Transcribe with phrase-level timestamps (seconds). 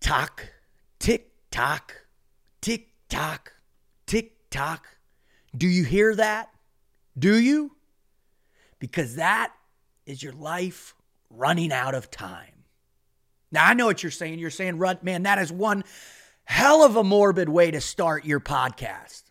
[0.00, 0.48] tock,
[0.98, 1.94] tick tock,
[2.60, 3.52] tick tock,
[4.06, 4.86] tick tock.
[5.56, 6.50] Do you hear that?
[7.18, 7.76] Do you?
[8.78, 9.52] Because that
[10.06, 10.94] is your life
[11.28, 12.64] running out of time.
[13.52, 14.38] Now, I know what you're saying.
[14.38, 15.84] You're saying, Rut, man, that is one
[16.44, 19.24] hell of a morbid way to start your podcast.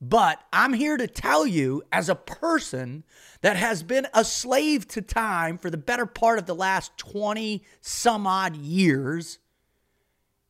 [0.00, 3.04] But I'm here to tell you, as a person
[3.40, 7.62] that has been a slave to time for the better part of the last 20
[7.80, 9.38] some odd years,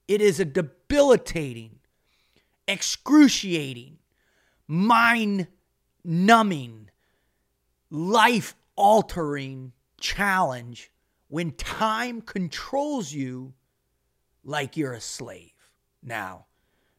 [0.09, 1.79] it is a debilitating,
[2.69, 3.99] excruciating,
[4.67, 5.49] mind
[6.05, 6.91] numbing,
[7.91, 10.91] life altering challenge
[11.29, 13.55] when time controls you
[14.45, 15.53] like you're a slave.
[16.03, 16.47] Now,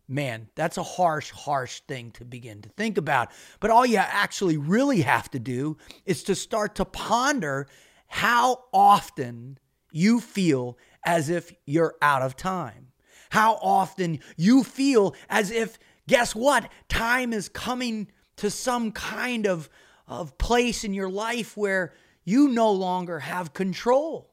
[0.08, 3.32] man, that's a harsh, harsh thing to begin to think about.
[3.60, 7.68] But all you actually really have to do is to start to ponder
[8.08, 9.58] how often
[9.92, 12.87] you feel as if you're out of time.
[13.30, 16.70] How often you feel as if, guess what?
[16.90, 18.08] Time is coming
[18.38, 19.70] to some kind of,
[20.08, 21.94] of place in your life where
[22.24, 24.32] you no longer have control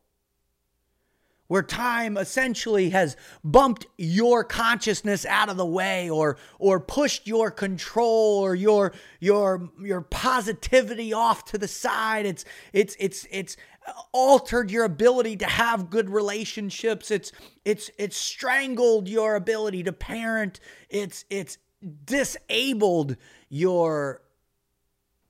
[1.46, 7.50] where time essentially has bumped your consciousness out of the way or or pushed your
[7.50, 13.56] control or your your your positivity off to the side it's it's it's it's
[14.12, 17.10] altered your ability to have good relationships.
[17.10, 17.32] It's
[17.64, 20.60] it's it's strangled your ability to parent.
[20.88, 21.58] It's it's
[22.04, 23.16] disabled
[23.48, 24.22] your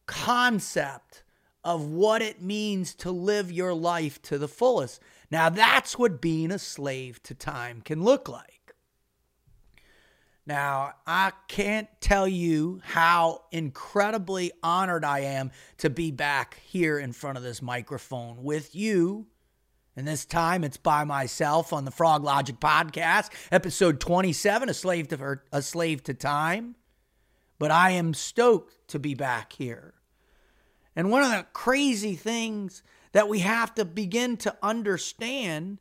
[0.06, 1.24] concept
[1.64, 5.00] of what it means to live your life to the fullest.
[5.30, 8.53] Now, that's what being a slave to time can look like.
[10.47, 17.12] Now, I can't tell you how incredibly honored I am to be back here in
[17.12, 19.27] front of this microphone with you.
[19.97, 25.41] And this time it's by myself on the Froglogic podcast, episode 27, A Slave to,
[25.51, 26.77] a slave to Time.
[27.58, 29.95] But I am stoked to be back here.
[30.95, 32.83] And one of the crazy things
[33.13, 35.79] that we have to begin to understand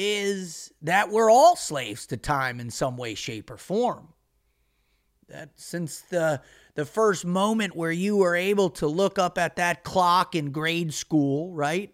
[0.00, 4.06] is that we're all slaves to time in some way, shape, or form.
[5.28, 6.40] That since the
[6.76, 10.94] the first moment where you were able to look up at that clock in grade
[10.94, 11.92] school, right?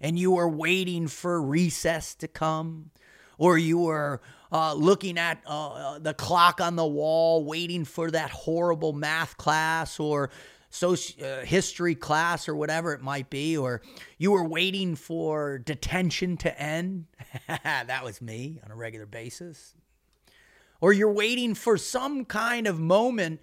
[0.00, 2.90] And you were waiting for recess to come,
[3.38, 4.20] or you were
[4.50, 10.00] uh, looking at uh, the clock on the wall, waiting for that horrible math class,
[10.00, 10.30] or
[10.76, 13.80] soci- uh, history class or whatever it might be, or
[14.18, 17.06] you were waiting for detention to end.
[17.48, 19.74] that was me on a regular basis.
[20.80, 23.40] Or you're waiting for some kind of moment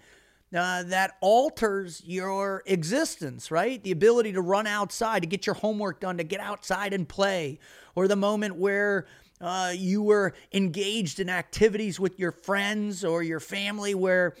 [0.54, 3.82] uh, that alters your existence, right?
[3.82, 7.58] The ability to run outside, to get your homework done, to get outside and play,
[7.96, 9.06] or the moment where
[9.40, 14.36] uh, you were engaged in activities with your friends or your family where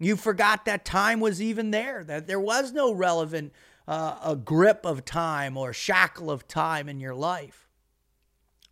[0.00, 3.52] you forgot that time was even there, that there was no relevant
[3.86, 7.68] uh, a grip of time or shackle of time in your life,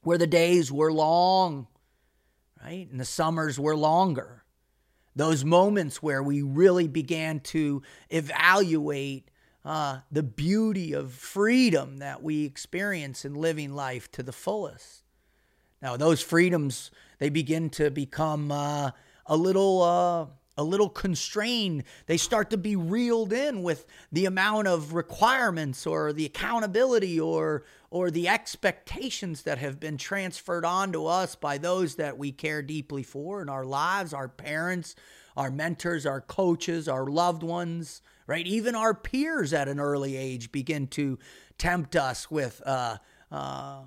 [0.02, 1.66] where the days were long,
[2.62, 2.88] right?
[2.90, 4.44] And the summers were longer.
[5.14, 9.30] Those moments where we really began to evaluate
[9.64, 15.02] uh, the beauty of freedom that we experience in living life to the fullest.
[15.82, 18.92] Now, those freedoms, they begin to become uh,
[19.26, 20.26] a little uh,
[20.58, 21.84] a little constrained.
[22.06, 27.64] They start to be reeled in with the amount of requirements or the accountability or
[27.90, 33.02] or the expectations that have been transferred onto us by those that we care deeply
[33.02, 34.94] for in our lives, our parents,
[35.38, 38.46] our mentors, our coaches, our loved ones, right?
[38.46, 41.18] Even our peers at an early age begin to
[41.56, 42.98] tempt us with uh,
[43.32, 43.82] uh,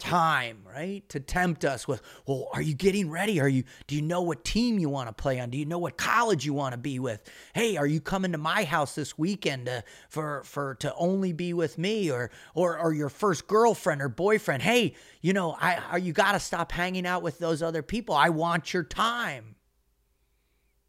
[0.00, 1.08] time, right?
[1.10, 3.40] To tempt us with, well, are you getting ready?
[3.40, 5.50] Are you do you know what team you want to play on?
[5.50, 7.22] Do you know what college you want to be with?
[7.54, 11.52] Hey, are you coming to my house this weekend to, for for to only be
[11.52, 14.62] with me or or or your first girlfriend or boyfriend?
[14.62, 18.14] Hey, you know, I are you got to stop hanging out with those other people.
[18.14, 19.54] I want your time.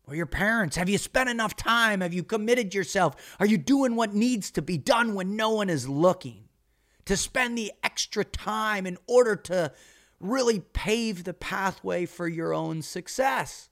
[0.07, 2.01] Or your parents, have you spent enough time?
[2.01, 3.35] Have you committed yourself?
[3.39, 6.50] Are you doing what needs to be done when no one is looking?
[7.06, 9.71] To spend the extra time in order to
[10.19, 13.69] really pave the pathway for your own success.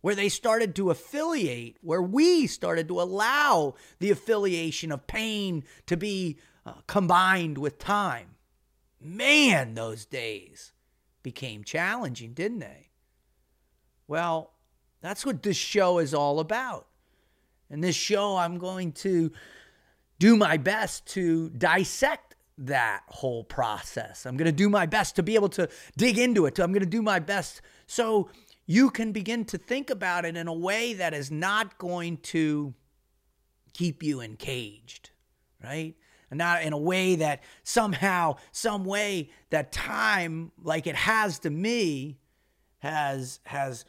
[0.00, 5.96] Where they started to affiliate, where we started to allow the affiliation of pain to
[5.96, 8.36] be uh, combined with time.
[9.00, 10.72] Man, those days
[11.22, 12.90] became challenging, didn't they?
[14.06, 14.52] Well,
[15.00, 16.86] that's what this show is all about.
[17.70, 19.32] In this show, I'm going to
[20.18, 24.26] do my best to dissect that whole process.
[24.26, 26.58] I'm going to do my best to be able to dig into it.
[26.58, 28.30] I'm going to do my best so
[28.66, 32.74] you can begin to think about it in a way that is not going to
[33.72, 35.10] keep you encaged,
[35.62, 35.94] right?
[36.30, 41.50] And not in a way that somehow, some way that time, like it has to
[41.50, 42.18] me,
[42.80, 43.84] has has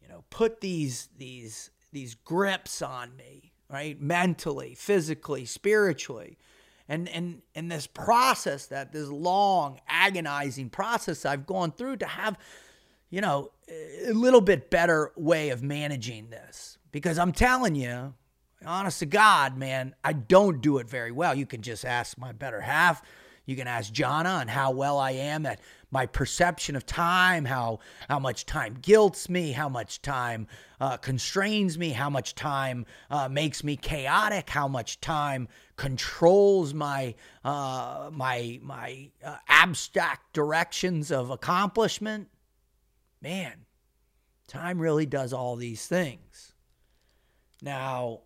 [0.00, 4.00] you know put these these these grips on me, right?
[4.00, 6.38] Mentally, physically, spiritually.
[6.88, 12.38] And and and this process that this long agonizing process I've gone through to have
[13.08, 13.50] you know
[14.06, 16.78] a little bit better way of managing this.
[16.90, 18.14] Because I'm telling you
[18.64, 21.34] honest to God man I don't do it very well.
[21.34, 23.02] You can just ask my better half
[23.44, 25.60] you can ask Jana on how well I am at
[25.90, 30.46] my perception of time, how how much time guilts me, how much time
[30.80, 37.14] uh, constrains me, how much time uh, makes me chaotic, how much time controls my
[37.44, 42.28] uh, my my uh, abstract directions of accomplishment.
[43.20, 43.66] Man,
[44.48, 46.54] time really does all these things.
[47.60, 48.20] Now,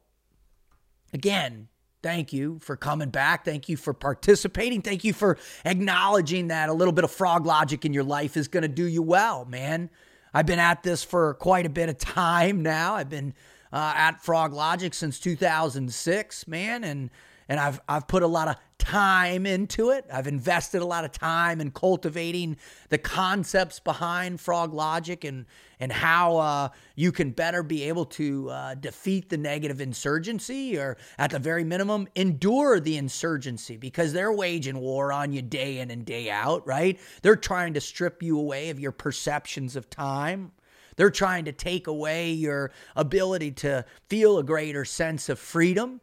[1.13, 1.69] again,
[2.07, 3.45] Thank you for coming back.
[3.45, 4.81] Thank you for participating.
[4.81, 8.47] Thank you for acknowledging that a little bit of frog logic in your life is
[8.47, 9.91] going to do you well, man.
[10.33, 12.95] I've been at this for quite a bit of time now.
[12.95, 13.35] I've been
[13.73, 17.11] uh, at Froglogic since 2006, man, and
[17.49, 20.05] and I've I've put a lot of time into it.
[20.13, 22.57] I've invested a lot of time in cultivating
[22.89, 25.47] the concepts behind Froglogic and
[25.81, 30.97] and how uh, you can better be able to uh, defeat the negative insurgency, or
[31.19, 35.91] at the very minimum, endure the insurgency because they're waging war on you day in
[35.91, 36.67] and day out.
[36.67, 36.99] Right?
[37.23, 40.53] They're trying to strip you away of your perceptions of time.
[40.97, 46.01] They're trying to take away your ability to feel a greater sense of freedom.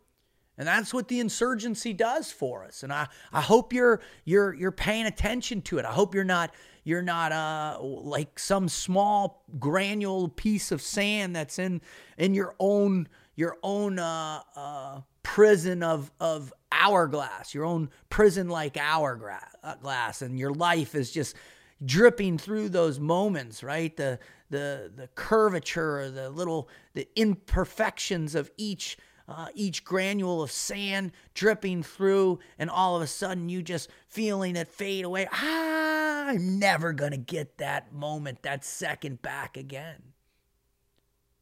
[0.58, 2.84] And that's what the insurgency does for us.
[2.84, 5.86] And I, I hope you're you're you're paying attention to it.
[5.86, 6.54] I hope you're not
[6.84, 11.82] you're not uh like some small granule piece of sand that's in
[12.18, 18.78] in your own your own uh, uh, prison of of hourglass, your own prison like
[18.78, 21.36] hourglass, and your life is just
[21.84, 23.96] dripping through those moments, right?
[23.96, 24.20] The
[24.50, 28.98] the the curvature, the little the imperfections of each
[29.28, 34.56] uh, each granule of sand dripping through, and all of a sudden you just feeling
[34.56, 35.28] it fade away.
[35.32, 40.02] Ah, I'm never going to get that moment, that second back again.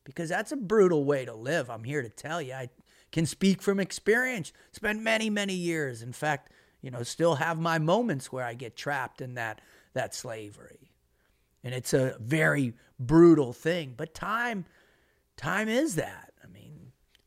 [0.03, 1.69] Because that's a brutal way to live.
[1.69, 2.53] I'm here to tell you.
[2.53, 2.69] I
[3.11, 4.51] can speak from experience.
[4.71, 6.01] Spent many, many years.
[6.01, 6.51] In fact,
[6.81, 9.61] you know, still have my moments where I get trapped in that
[9.93, 10.91] that slavery.
[11.63, 13.93] And it's a very brutal thing.
[13.95, 14.65] But time,
[15.37, 16.30] time is that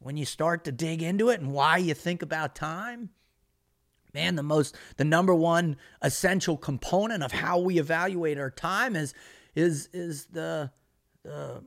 [0.05, 3.09] when you start to dig into it and why you think about time,
[4.13, 9.15] man, the most the number one essential component of how we evaluate our time is
[9.55, 10.71] is is the
[11.23, 11.65] the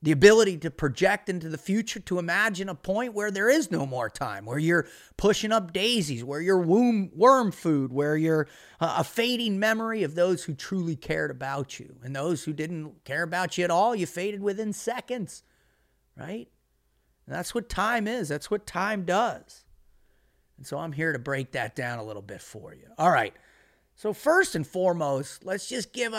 [0.00, 3.84] the ability to project into the future to imagine a point where there is no
[3.84, 4.86] more time where you're
[5.18, 8.46] pushing up daisies where you're womb, worm food where you're
[8.80, 11.96] uh, a fading memory of those who truly cared about you.
[12.02, 15.42] And those who didn't care about you at all you faded within seconds
[16.16, 16.48] right
[17.28, 18.30] and that's what time is.
[18.30, 19.66] That's what time does.
[20.56, 22.86] And so I'm here to break that down a little bit for you.
[22.96, 23.34] All right.
[23.96, 26.16] So, first and foremost, let's just give a,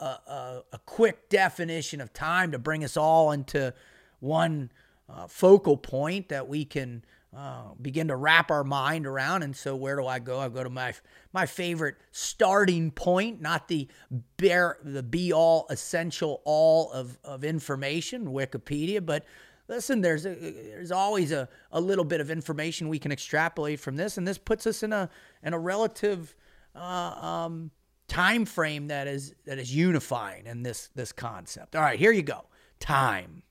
[0.00, 3.72] a, a, a quick definition of time to bring us all into
[4.20, 4.70] one
[5.08, 7.04] uh, focal point that we can
[7.34, 9.44] uh, begin to wrap our mind around.
[9.44, 10.40] And so, where do I go?
[10.40, 10.92] I go to my
[11.32, 13.88] my favorite starting point, not the
[14.36, 19.24] bare the be all essential all of of information, Wikipedia, but
[19.68, 23.96] listen, there's a, there's always a, a little bit of information we can extrapolate from
[23.96, 25.08] this, and this puts us in a
[25.42, 26.34] in a relative
[26.74, 27.70] uh, um,
[28.08, 31.76] time frame that is that is unifying in this this concept.
[31.76, 32.44] All right, here you go.
[32.80, 33.42] Time.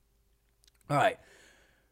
[0.90, 1.18] All right.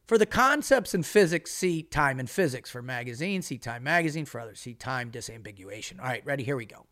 [0.06, 2.70] For the concepts in physics, see Time in Physics.
[2.70, 4.26] For magazine, see Time Magazine.
[4.26, 6.00] For others, see Time Disambiguation.
[6.00, 6.42] All right, ready?
[6.42, 6.86] Here we go.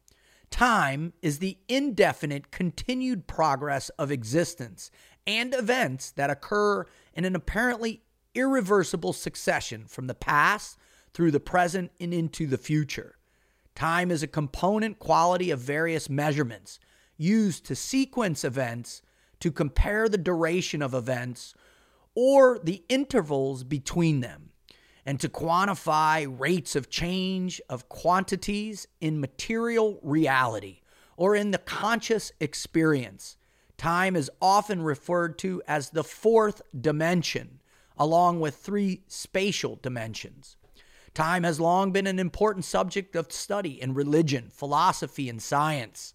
[0.50, 4.90] Time is the indefinite continued progress of existence
[5.30, 6.84] and events that occur
[7.14, 8.02] in an apparently
[8.34, 10.76] irreversible succession from the past
[11.14, 13.16] through the present and into the future.
[13.76, 16.80] Time is a component quality of various measurements
[17.16, 19.02] used to sequence events,
[19.38, 21.54] to compare the duration of events,
[22.14, 24.50] or the intervals between them,
[25.06, 30.80] and to quantify rates of change of quantities in material reality
[31.16, 33.36] or in the conscious experience.
[33.80, 37.60] Time is often referred to as the fourth dimension,
[37.96, 40.58] along with three spatial dimensions.
[41.14, 46.12] Time has long been an important subject of study in religion, philosophy, and science.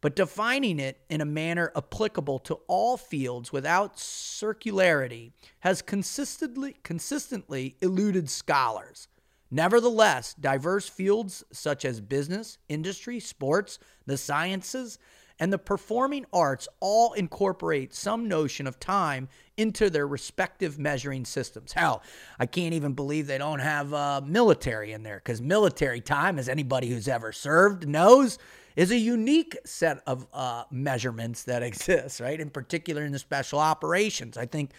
[0.00, 7.76] But defining it in a manner applicable to all fields without circularity has consistently, consistently
[7.82, 9.08] eluded scholars.
[9.50, 14.98] Nevertheless, diverse fields such as business, industry, sports, the sciences,
[15.40, 21.72] and the performing arts all incorporate some notion of time into their respective measuring systems.
[21.72, 22.02] Hell,
[22.38, 26.48] I can't even believe they don't have uh, military in there because military time, as
[26.48, 28.38] anybody who's ever served knows,
[28.76, 32.40] is a unique set of uh, measurements that exists, right?
[32.40, 34.36] In particular, in the special operations.
[34.36, 34.70] I think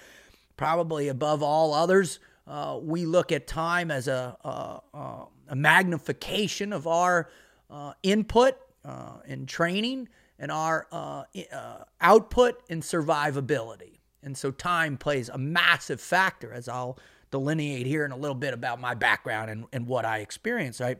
[0.58, 6.88] probably above all others, uh, we look at time as a, a, a magnification of
[6.88, 7.30] our
[7.70, 10.08] uh, input uh, in training
[10.40, 14.00] and our uh, uh, output and survivability.
[14.22, 16.98] And so time plays a massive factor, as I'll
[17.32, 20.98] delineate here in a little bit about my background and, and what I experienced, right?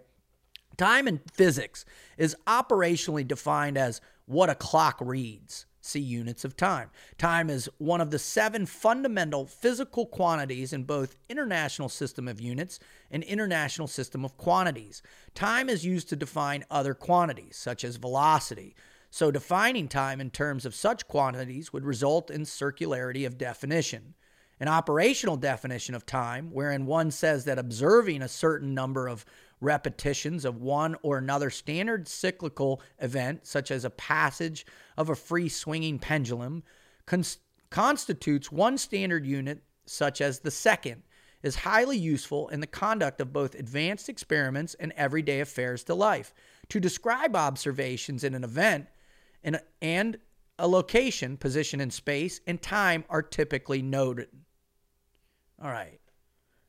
[0.78, 1.86] Time in physics
[2.18, 5.66] is operationally defined as what a clock reads.
[5.82, 6.90] See units of time.
[7.20, 12.80] Time is one of the seven fundamental physical quantities in both international system of units
[13.12, 15.04] and international system of quantities.
[15.36, 18.76] Time is used to define other quantities such as velocity,
[19.16, 24.14] so, defining time in terms of such quantities would result in circularity of definition.
[24.60, 29.24] An operational definition of time, wherein one says that observing a certain number of
[29.62, 34.66] repetitions of one or another standard cyclical event, such as a passage
[34.98, 36.62] of a free swinging pendulum,
[37.06, 37.38] cons-
[37.70, 41.04] constitutes one standard unit, such as the second,
[41.42, 46.34] is highly useful in the conduct of both advanced experiments and everyday affairs to life.
[46.68, 48.88] To describe observations in an event,
[49.46, 50.18] and, and
[50.60, 54.28] a location, position in space, and time are typically noted.
[55.62, 56.00] All right.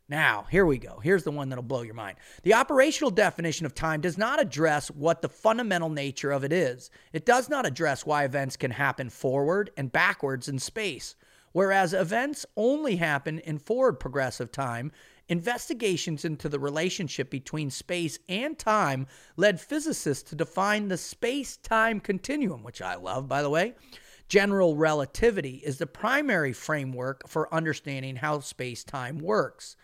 [0.09, 1.00] Now, here we go.
[1.02, 2.18] Here's the one that'll blow your mind.
[2.45, 6.90] The operational definition of time does not address what the fundamental nature of it is.
[7.12, 11.16] It does not address why events can happen forward and backwards in space.
[11.50, 14.92] Whereas events only happen in forward progressive time,
[15.28, 19.06] Investigations into the relationship between space and time
[19.37, 23.75] led physicists to define the space time continuum, which I love, by the way.
[24.28, 29.76] General relativity is the primary framework for understanding how space time works.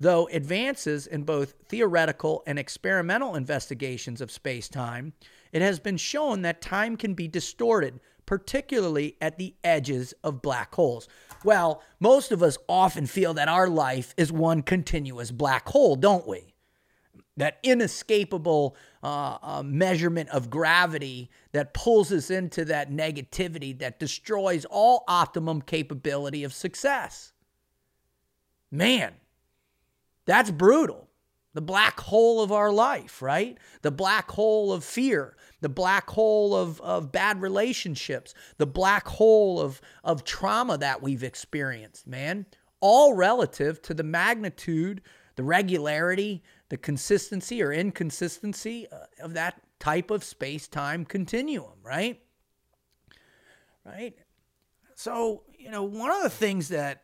[0.00, 5.12] Though advances in both theoretical and experimental investigations of space time,
[5.52, 10.74] it has been shown that time can be distorted particularly at the edges of black
[10.74, 11.08] holes.
[11.44, 16.26] Well, most of us often feel that our life is one continuous black hole, don't
[16.26, 16.54] we?
[17.36, 24.64] That inescapable uh, uh, measurement of gravity that pulls us into that negativity that destroys
[24.64, 27.32] all optimum capability of success.
[28.70, 29.12] Man,
[30.24, 31.03] that's brutal
[31.54, 33.56] the black hole of our life, right?
[33.82, 39.60] The black hole of fear, the black hole of, of bad relationships, the black hole
[39.60, 42.46] of, of trauma that we've experienced, man.
[42.80, 45.00] All relative to the magnitude,
[45.36, 52.20] the regularity, the consistency or inconsistency uh, of that type of space time continuum, right?
[53.86, 54.18] Right?
[54.96, 57.03] So, you know, one of the things that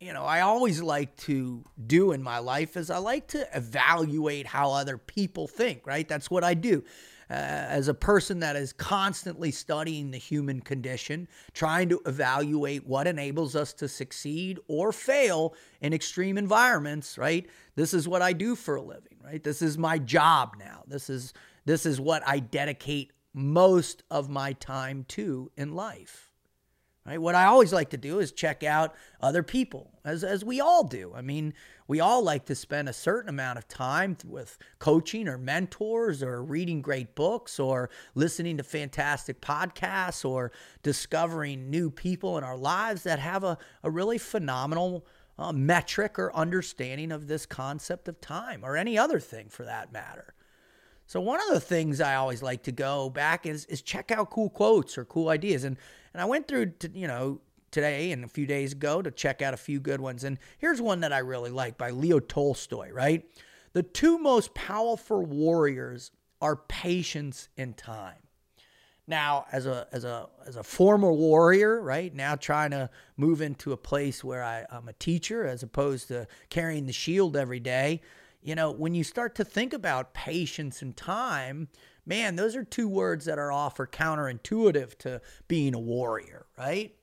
[0.00, 4.46] you know, I always like to do in my life is I like to evaluate
[4.46, 6.08] how other people think, right?
[6.08, 6.82] That's what I do.
[7.30, 13.06] Uh, as a person that is constantly studying the human condition, trying to evaluate what
[13.06, 17.46] enables us to succeed or fail in extreme environments, right?
[17.76, 19.44] This is what I do for a living, right?
[19.44, 20.82] This is my job now.
[20.88, 21.32] This is
[21.66, 26.29] this is what I dedicate most of my time to in life.
[27.06, 27.20] Right?
[27.20, 30.84] What I always like to do is check out other people, as, as we all
[30.84, 31.12] do.
[31.14, 31.54] I mean,
[31.88, 36.42] we all like to spend a certain amount of time with coaching or mentors or
[36.42, 40.52] reading great books or listening to fantastic podcasts or
[40.82, 45.06] discovering new people in our lives that have a, a really phenomenal
[45.38, 49.90] uh, metric or understanding of this concept of time or any other thing for that
[49.90, 50.34] matter.
[51.06, 54.30] So one of the things I always like to go back is is check out
[54.30, 55.64] cool quotes or cool ideas.
[55.64, 55.76] And
[56.12, 57.40] and I went through to, you know
[57.70, 60.24] today and a few days ago to check out a few good ones.
[60.24, 63.24] And here's one that I really like by Leo Tolstoy, right?
[63.72, 68.16] The two most powerful warriors are patience and time.
[69.06, 73.72] Now, as a as a as a former warrior, right now trying to move into
[73.72, 78.02] a place where I, I'm a teacher as opposed to carrying the shield every day,
[78.40, 81.68] you know, when you start to think about patience and time,
[82.10, 86.94] man, those are two words that are often counterintuitive to being a warrior, right?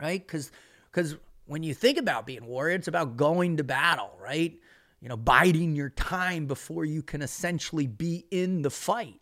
[0.00, 0.26] Right?
[0.26, 0.50] Because
[0.90, 4.58] because when you think about being a warrior, it's about going to battle, right?
[5.02, 9.20] you know, biding your time before you can essentially be in the fight.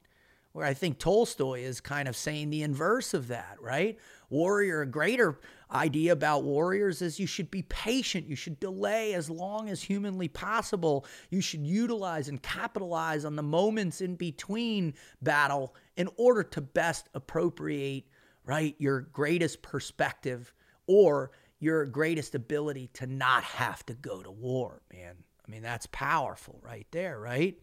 [0.52, 3.98] Where I think Tolstoy is kind of saying the inverse of that, right?
[4.28, 5.40] Warrior, a greater
[5.72, 8.28] idea about warriors is you should be patient.
[8.28, 11.06] You should delay as long as humanly possible.
[11.30, 17.08] You should utilize and capitalize on the moments in between battle in order to best
[17.14, 18.04] appropriate,
[18.44, 20.52] right, your greatest perspective
[20.86, 25.14] or your greatest ability to not have to go to war, man.
[25.46, 27.58] I mean, that's powerful right there, right?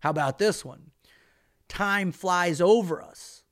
[0.00, 0.90] How about this one?
[1.68, 3.42] Time flies over us,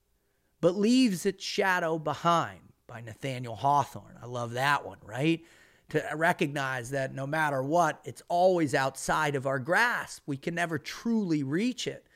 [0.61, 4.19] but leaves its shadow behind by Nathaniel Hawthorne.
[4.21, 5.45] I love that one, right?
[5.91, 10.23] To recognize that no matter what, it's always outside of our grasp.
[10.27, 12.07] We can never truly reach it.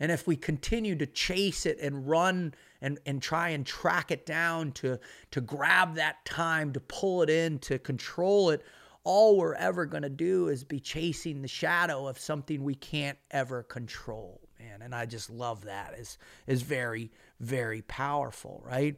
[0.00, 4.24] And if we continue to chase it and run and, and try and track it
[4.24, 4.98] down to,
[5.32, 8.64] to grab that time, to pull it in, to control it,
[9.04, 13.18] all we're ever going to do is be chasing the shadow of something we can't
[13.30, 16.16] ever control man and i just love that is
[16.46, 18.96] is very very powerful right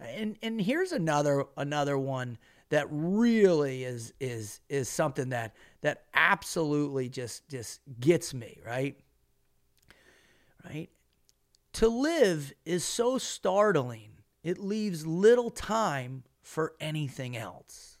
[0.00, 2.38] and and here's another another one
[2.70, 8.98] that really is is is something that that absolutely just just gets me, right?
[10.64, 10.88] Right?
[11.74, 14.10] To live is so startling.
[14.42, 17.98] It leaves little time for anything else.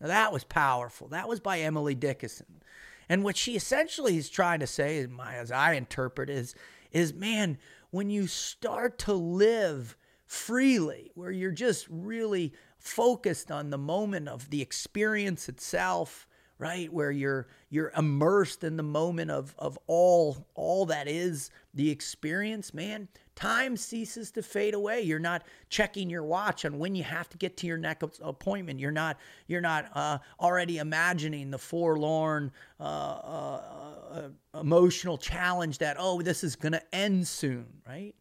[0.00, 1.08] Now that was powerful.
[1.08, 2.62] That was by Emily Dickinson.
[3.08, 6.54] And what she essentially is trying to say, as I interpret, is,
[6.90, 7.58] is man,
[7.90, 14.50] when you start to live freely, where you're just really focused on the moment of
[14.50, 16.26] the experience itself,
[16.58, 16.92] right?
[16.92, 22.74] Where you're you're immersed in the moment of of all all that is the experience,
[22.74, 23.08] man.
[23.34, 25.02] Time ceases to fade away.
[25.02, 28.80] You're not checking your watch on when you have to get to your next appointment.
[28.80, 33.62] You're not you're not uh, already imagining the forlorn uh, uh,
[34.10, 34.28] uh
[34.58, 38.14] emotional challenge that oh this is to end soon, right?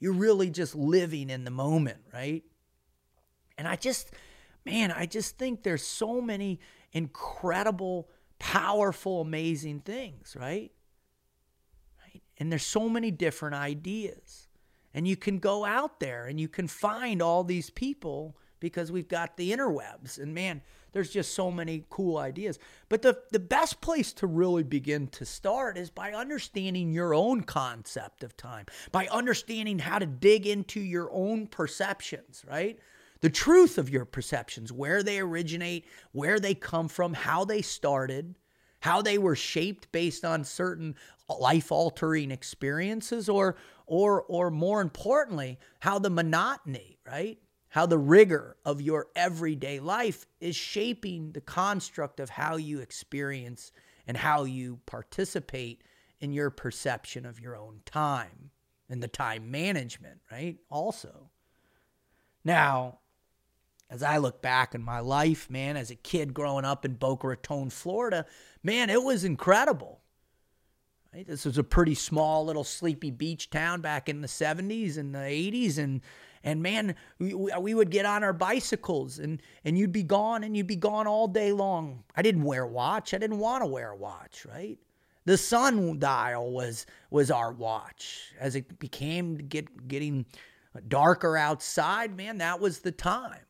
[0.00, 2.44] You're really just living in the moment, right?
[3.56, 4.12] And I just,
[4.64, 6.60] man, I just think there's so many
[6.92, 8.08] incredible,
[8.38, 10.70] powerful, amazing things, right?
[12.00, 12.22] Right?
[12.38, 14.48] And there's so many different ideas.
[14.94, 19.08] And you can go out there and you can find all these people because we've
[19.08, 20.18] got the interwebs.
[20.18, 22.58] And man, there's just so many cool ideas.
[22.88, 27.42] But the, the best place to really begin to start is by understanding your own
[27.42, 32.78] concept of time, by understanding how to dig into your own perceptions, right?
[33.20, 38.34] The truth of your perceptions, where they originate, where they come from, how they started,
[38.80, 40.94] how they were shaped based on certain
[41.28, 47.38] life altering experiences or or or more importantly how the monotony right
[47.70, 53.72] how the rigor of your everyday life is shaping the construct of how you experience
[54.06, 55.82] and how you participate
[56.20, 58.50] in your perception of your own time
[58.88, 60.56] and the time management, right?
[60.70, 61.30] Also.
[62.44, 62.98] Now,
[63.90, 67.28] as I look back in my life, man, as a kid growing up in Boca
[67.28, 68.26] Raton, Florida,
[68.62, 70.00] man, it was incredible.
[71.12, 71.26] Right?
[71.26, 75.18] This was a pretty small little sleepy beach town back in the 70s and the
[75.18, 76.02] 80s and
[76.44, 80.56] and man, we, we would get on our bicycles and, and you'd be gone and
[80.56, 82.04] you'd be gone all day long.
[82.16, 83.14] I didn't wear a watch.
[83.14, 84.78] I didn't want to wear a watch, right?
[85.24, 88.32] The sundial was was our watch.
[88.40, 90.24] As it became get, getting
[90.86, 93.42] darker outside, man, that was the time.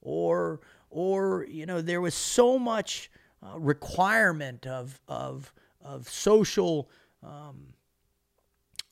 [0.00, 3.10] Or or you know there was so much
[3.42, 6.88] uh, requirement of of of social
[7.22, 7.74] um,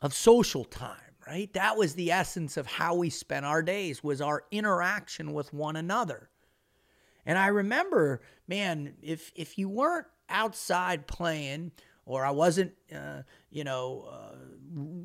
[0.02, 1.52] of social time right?
[1.52, 5.76] That was the essence of how we spent our days was our interaction with one
[5.76, 6.28] another.
[7.24, 11.70] And I remember, man, if if you weren't outside playing
[12.04, 14.36] or I wasn't uh, you know uh,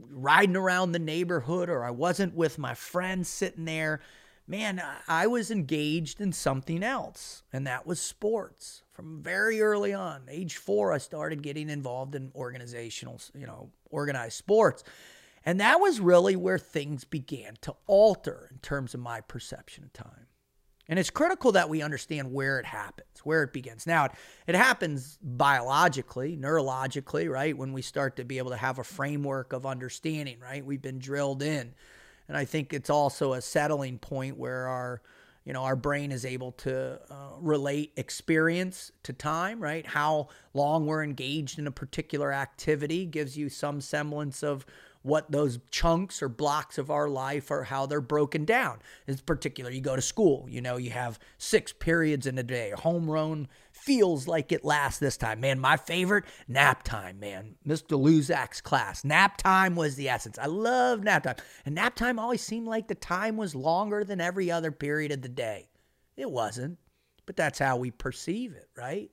[0.10, 4.02] riding around the neighborhood or I wasn't with my friends sitting there,
[4.48, 8.82] man, I was engaged in something else, and that was sports.
[8.94, 14.38] From very early on, age 4 I started getting involved in organizational, you know, organized
[14.38, 14.84] sports.
[15.45, 19.93] And that was really where things began to alter in terms of my perception of
[19.93, 20.25] time.
[20.88, 23.88] And it's critical that we understand where it happens, where it begins.
[23.88, 24.10] Now,
[24.45, 27.58] it, happens biologically, neurologically, right?
[27.58, 30.63] When we start to be able to have a framework of understanding, right?
[30.63, 31.73] We've been drilled in.
[32.27, 35.01] And I think it's also a settling point where our
[35.43, 40.88] you know our brain is able to uh, relate experience to time right how long
[40.88, 44.65] we're engaged in a particular activity gives you some semblance of
[45.06, 48.80] what those chunks or blocks of our life are, how they're broken down.
[49.06, 52.74] In particular, you go to school, you know, you have six periods in a day.
[52.78, 55.41] Home run feels like it lasts this time.
[55.41, 57.54] Man, my favorite, nap time, man.
[57.68, 58.02] Mr.
[58.02, 59.06] Luzak's class.
[59.06, 60.39] Nap time was the essence.
[60.39, 61.36] I love nap time.
[61.68, 65.22] And nap time always seemed like the time was longer than every other period of
[65.22, 65.70] the day.
[66.18, 66.80] It wasn't,
[67.28, 69.12] but that's how we perceive it, right?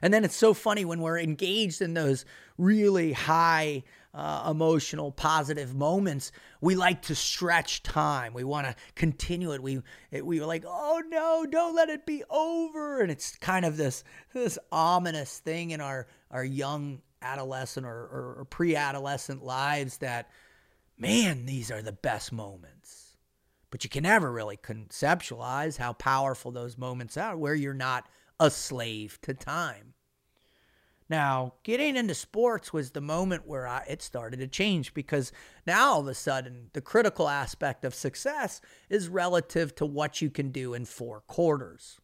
[0.00, 2.24] And then it's so funny when we're engaged in those
[2.56, 3.82] really high
[4.14, 8.32] uh, emotional, positive moments, we like to stretch time.
[8.32, 9.62] We want to continue it.
[9.62, 13.00] We it, we were like, oh no, don't let it be over.
[13.00, 18.36] And it's kind of this this ominous thing in our our young adolescent or, or,
[18.38, 20.30] or pre-adolescent lives that,
[20.98, 23.16] man, these are the best moments.
[23.70, 28.06] But you can never really conceptualize how powerful those moments are, where you're not
[28.38, 29.93] a slave to time.
[31.08, 35.32] Now, getting into sports was the moment where I, it started to change because
[35.66, 40.30] now all of a sudden the critical aspect of success is relative to what you
[40.30, 42.00] can do in four quarters.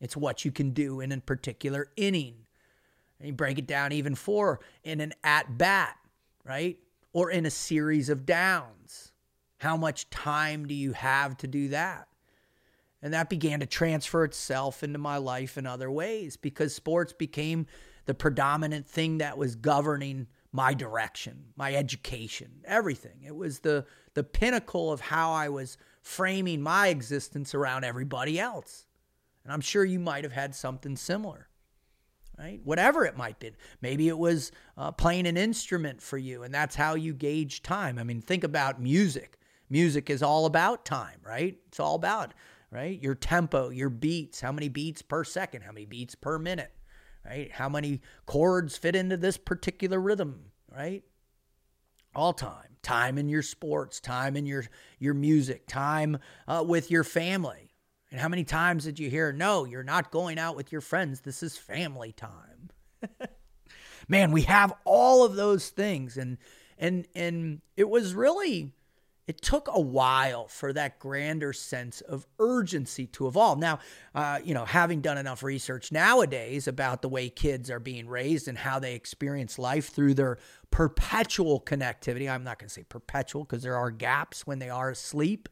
[0.00, 2.34] It's what you can do in a particular inning.
[3.20, 5.96] And you break it down even for in an at bat,
[6.44, 6.78] right?
[7.12, 9.12] Or in a series of downs.
[9.58, 12.08] How much time do you have to do that?
[13.00, 17.66] And that began to transfer itself into my life in other ways because sports became
[18.06, 23.22] the predominant thing that was governing my direction, my education, everything.
[23.24, 28.86] It was the the pinnacle of how I was framing my existence around everybody else.
[29.44, 31.48] And I'm sure you might have had something similar.
[32.38, 32.60] Right?
[32.64, 33.52] Whatever it might be.
[33.82, 37.98] Maybe it was uh, playing an instrument for you, and that's how you gauge time.
[37.98, 39.38] I mean, think about music.
[39.70, 41.56] Music is all about time, right?
[41.68, 42.34] It's all about,
[42.70, 43.00] right?
[43.02, 46.72] Your tempo, your beats, how many beats per second, how many beats per minute
[47.24, 47.50] right?
[47.52, 51.02] How many chords fit into this particular rhythm, right?
[52.14, 54.64] All time, time in your sports, time in your
[54.98, 57.74] your music, time uh, with your family.
[58.10, 61.20] And how many times did you hear, "No, you're not going out with your friends.
[61.20, 62.70] This is family time."
[64.08, 66.36] Man, we have all of those things, and
[66.76, 68.74] and and it was really
[69.26, 73.58] it took a while for that grander sense of urgency to evolve.
[73.58, 73.78] Now,
[74.14, 78.48] uh, you know, having done enough research nowadays about the way kids are being raised
[78.48, 80.38] and how they experience life through their
[80.70, 84.90] perpetual connectivity, I'm not going to say perpetual because there are gaps when they are
[84.90, 85.48] asleep.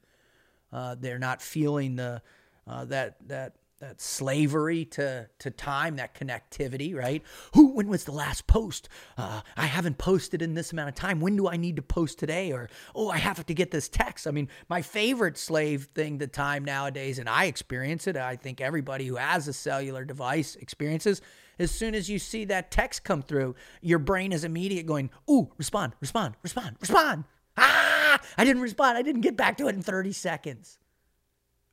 [0.73, 2.23] Uh, they're not feeling the
[2.67, 7.23] uh, that that that slavery to to time, that connectivity, right?
[7.55, 7.73] Who?
[7.73, 8.89] When was the last post?
[9.17, 11.19] Uh, I haven't posted in this amount of time.
[11.21, 12.53] When do I need to post today?
[12.53, 14.27] Or oh, I have to get this text.
[14.27, 18.17] I mean, my favorite slave thing to time nowadays, and I experience it.
[18.17, 21.23] I think everybody who has a cellular device experiences.
[21.59, 25.53] As soon as you see that text come through, your brain is immediate going, "Ooh,
[25.57, 27.25] respond, respond, respond, respond."
[27.57, 28.99] Ah, I didn't respond.
[28.99, 30.79] I didn't get back to it in 30 seconds.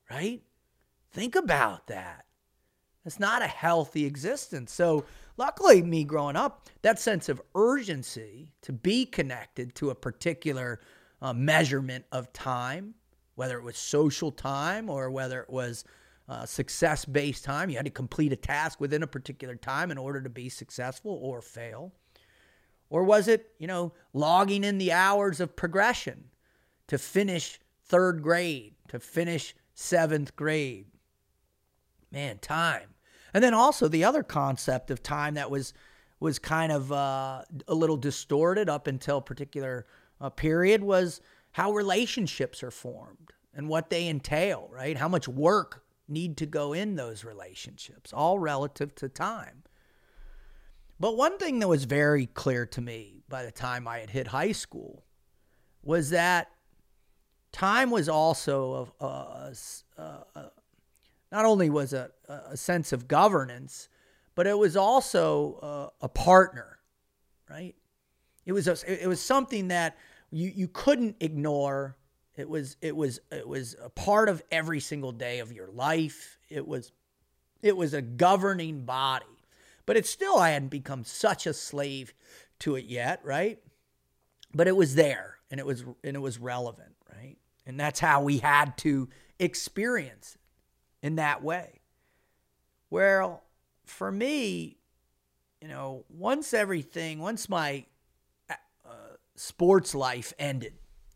[0.09, 0.41] Right?
[1.11, 2.25] Think about that.
[3.05, 4.73] It's not a healthy existence.
[4.73, 5.05] So,
[5.37, 10.81] luckily, me growing up, that sense of urgency to be connected to a particular
[11.21, 12.95] uh, measurement of time,
[13.35, 15.85] whether it was social time or whether it was
[16.27, 19.97] uh, success based time, you had to complete a task within a particular time in
[19.97, 21.93] order to be successful or fail.
[22.89, 26.25] Or was it, you know, logging in the hours of progression
[26.87, 30.87] to finish third grade, to finish seventh grade,
[32.17, 32.95] man, time.
[33.31, 35.73] And then also the other concept of time that was
[36.19, 39.85] was kind of uh, a little distorted up until particular
[40.19, 44.97] uh, period was how relationships are formed and what they entail, right?
[44.97, 49.61] How much work need to go in those relationships, all relative to time.
[50.99, 54.25] But one thing that was very clear to me by the time I had hit
[54.25, 55.05] high school
[55.83, 56.49] was that
[57.51, 59.53] time was also a, a,
[60.35, 60.51] a,
[61.31, 63.89] not only was a, a sense of governance,
[64.35, 66.77] but it was also a, a partner,
[67.49, 67.75] right?
[68.45, 69.97] It was a, it was something that
[70.31, 71.97] you, you couldn't ignore.
[72.35, 76.37] It was it was it was a part of every single day of your life.
[76.49, 76.91] It was
[77.61, 79.25] it was a governing body.
[79.85, 82.13] But it still I hadn't become such a slave
[82.59, 83.59] to it yet, right?
[84.53, 87.37] But it was there and it was and it was relevant, right?
[87.65, 89.09] And that's how we had to
[89.39, 90.37] experience
[91.01, 91.81] in that way.
[92.89, 93.43] Well,
[93.85, 94.77] for me,
[95.61, 97.85] you know, once everything, once my
[98.49, 98.55] uh,
[99.35, 100.73] sports life ended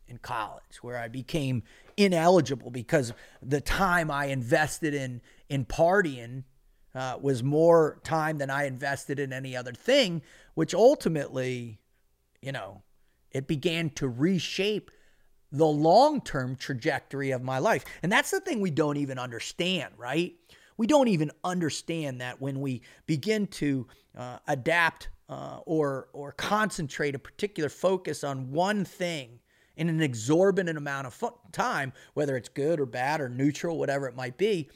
[0.07, 1.63] in college, where I became
[1.95, 6.43] ineligible because the time I invested in in partying
[6.93, 10.21] uh, was more time than I invested in any other thing,
[10.55, 11.79] which ultimately,
[12.41, 12.83] you know,
[13.31, 14.91] It began to reshape
[15.51, 17.85] the long term trajectory of my life.
[18.03, 20.33] And that's the thing we don't even understand, right?
[20.77, 23.87] We don't even understand that when we begin to
[24.17, 29.39] uh, adapt uh, or, or concentrate a particular focus on one thing
[29.77, 34.15] in an exorbitant amount of time, whether it's good or bad or neutral, whatever it
[34.15, 34.69] might be,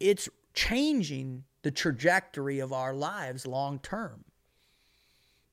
[0.00, 4.24] it's changing the trajectory of our lives long term.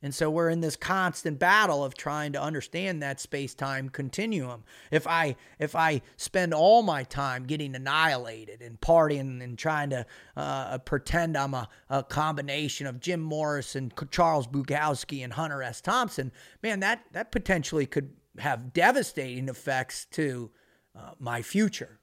[0.03, 4.63] And so we're in this constant battle of trying to understand that space-time continuum.
[4.89, 10.05] If I if I spend all my time getting annihilated and partying and trying to
[10.35, 15.81] uh, pretend I'm a, a combination of Jim Morrison and Charles Bukowski and Hunter S.
[15.81, 16.31] Thompson,
[16.63, 20.49] man, that that potentially could have devastating effects to
[20.95, 21.99] uh, my future,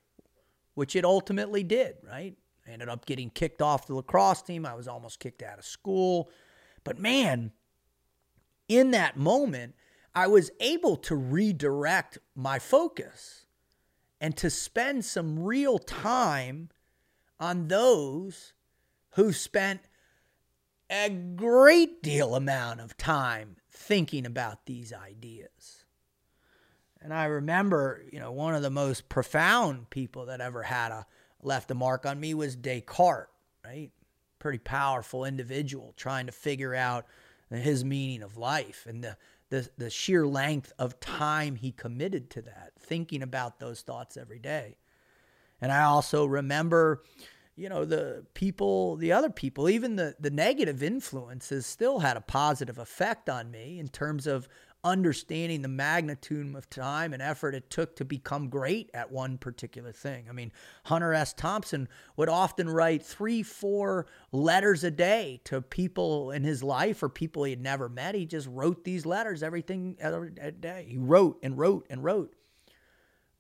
[0.75, 1.97] which it ultimately did.
[2.07, 2.37] Right?
[2.65, 4.65] I ended up getting kicked off the lacrosse team.
[4.65, 6.31] I was almost kicked out of school,
[6.85, 7.51] but man
[8.69, 9.75] in that moment,
[10.15, 13.47] I was able to redirect my focus
[14.21, 16.71] and to spend some real time
[17.41, 18.53] on those
[19.11, 19.81] who spent
[20.91, 25.85] a great deal amount of time thinking about these ideas.
[27.01, 31.07] And I remember, you know, one of the most profound people that ever had a
[31.43, 33.29] left a mark on me was Descartes,
[33.65, 33.91] right?
[34.41, 37.07] Pretty powerful individual trying to figure out
[37.51, 39.17] his meaning of life and the,
[39.51, 44.39] the, the sheer length of time he committed to that, thinking about those thoughts every
[44.39, 44.77] day.
[45.61, 47.03] And I also remember,
[47.57, 52.21] you know, the people, the other people, even the, the negative influences still had a
[52.21, 54.49] positive effect on me in terms of
[54.85, 59.93] understanding the magnitude of time and effort it took to become great at one particular
[59.93, 60.27] thing.
[60.29, 60.53] I mean,
[60.85, 61.33] Hunter S.
[61.33, 67.09] Thompson would often write three, four letters a day to people in his life or
[67.09, 68.15] people he had never met.
[68.15, 70.87] He just wrote these letters everything every day.
[70.89, 72.35] He wrote and wrote and wrote.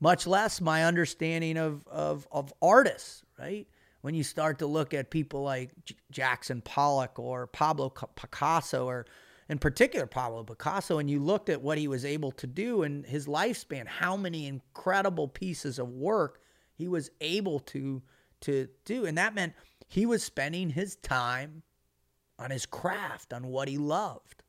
[0.00, 3.66] Much less my understanding of, of, of artists, right?
[4.00, 9.06] When you start to look at people like J- Jackson Pollock or Pablo Picasso or
[9.48, 13.04] in particular Pablo Picasso, and you looked at what he was able to do in
[13.04, 16.40] his lifespan, how many incredible pieces of work
[16.74, 18.02] he was able to
[18.40, 19.04] to do.
[19.04, 19.54] And that meant
[19.88, 21.62] he was spending his time
[22.38, 24.44] on his craft, on what he loved.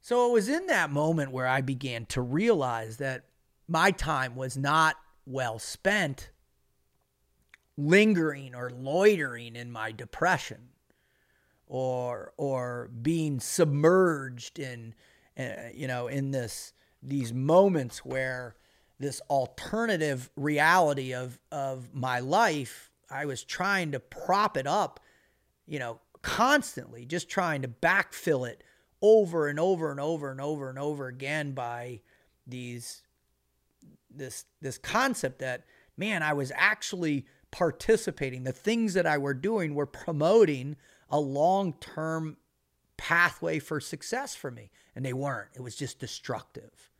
[0.00, 3.24] So it was in that moment where I began to realize that
[3.66, 6.30] my time was not well spent
[7.76, 10.70] lingering or loitering in my depression
[11.68, 14.94] or or being submerged in
[15.38, 18.56] uh, you know in this these moments where
[18.98, 25.00] this alternative reality of of my life I was trying to prop it up
[25.66, 28.64] you know constantly just trying to backfill it
[29.00, 32.00] over and over and over and over and over again by
[32.46, 33.02] these
[34.10, 35.64] this this concept that
[35.96, 38.44] man I was actually participating.
[38.44, 40.76] The things that I were doing were promoting
[41.10, 42.36] a long term
[42.96, 44.70] pathway for success for me.
[44.94, 45.50] And they weren't.
[45.54, 46.90] It was just destructive.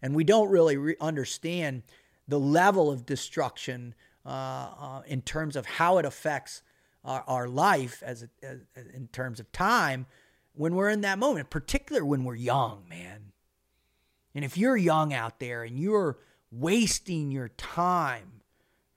[0.00, 1.82] And we don't really re- understand
[2.26, 3.94] the level of destruction
[4.24, 6.62] uh, uh, in terms of how it affects
[7.04, 8.60] our, our life as, as,
[8.94, 10.06] in terms of time
[10.54, 13.32] when we're in that moment, particularly when we're young, man.
[14.34, 16.18] And if you're young out there and you're
[16.50, 18.42] wasting your time,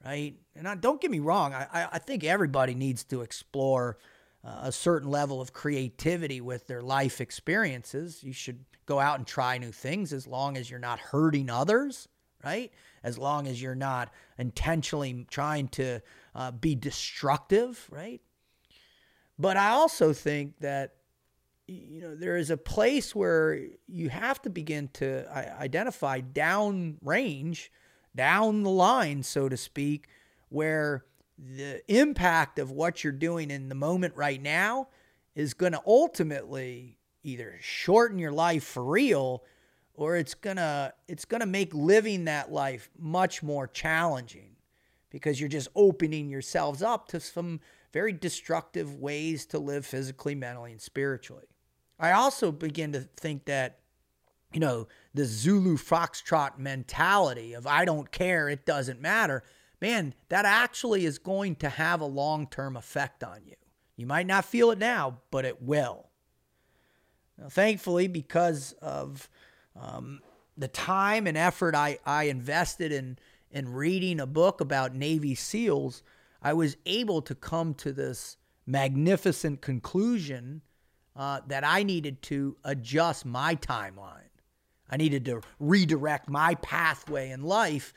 [0.04, 0.36] right?
[0.56, 3.98] And I, don't get me wrong, I, I think everybody needs to explore
[4.46, 8.24] a certain level of creativity with their life experiences.
[8.24, 12.08] You should go out and try new things as long as you're not hurting others,
[12.44, 12.72] right?
[13.04, 16.02] As long as you're not intentionally trying to
[16.36, 18.22] uh, be destructive, right?
[19.40, 20.94] But I also think that
[21.68, 25.26] you know there is a place where you have to begin to
[25.60, 27.72] identify down range,
[28.16, 30.08] down the line, so to speak,
[30.50, 31.04] where
[31.38, 34.88] the impact of what you're doing in the moment right now
[35.36, 39.44] is going to ultimately either shorten your life for real
[39.94, 44.56] or it's going to it's going to make living that life much more challenging
[45.10, 47.60] because you're just opening yourselves up to some
[47.94, 51.46] very destructive ways to live physically, mentally, and spiritually.
[51.98, 53.80] I also begin to think that
[54.54, 59.44] you know, the Zulu foxtrot mentality of I don't care, it doesn't matter
[59.82, 63.56] man, that actually is going to have a long term effect on you.
[63.96, 66.10] You might not feel it now, but it will.
[67.38, 69.30] Now, thankfully, because of
[69.80, 70.22] um,
[70.58, 73.18] the time and effort I, I invested in,
[73.52, 76.04] in reading a book about Navy SEALs,
[76.42, 80.62] I was able to come to this magnificent conclusion
[81.16, 84.22] uh, that I needed to adjust my timeline.
[84.90, 87.94] I needed to redirect my pathway in life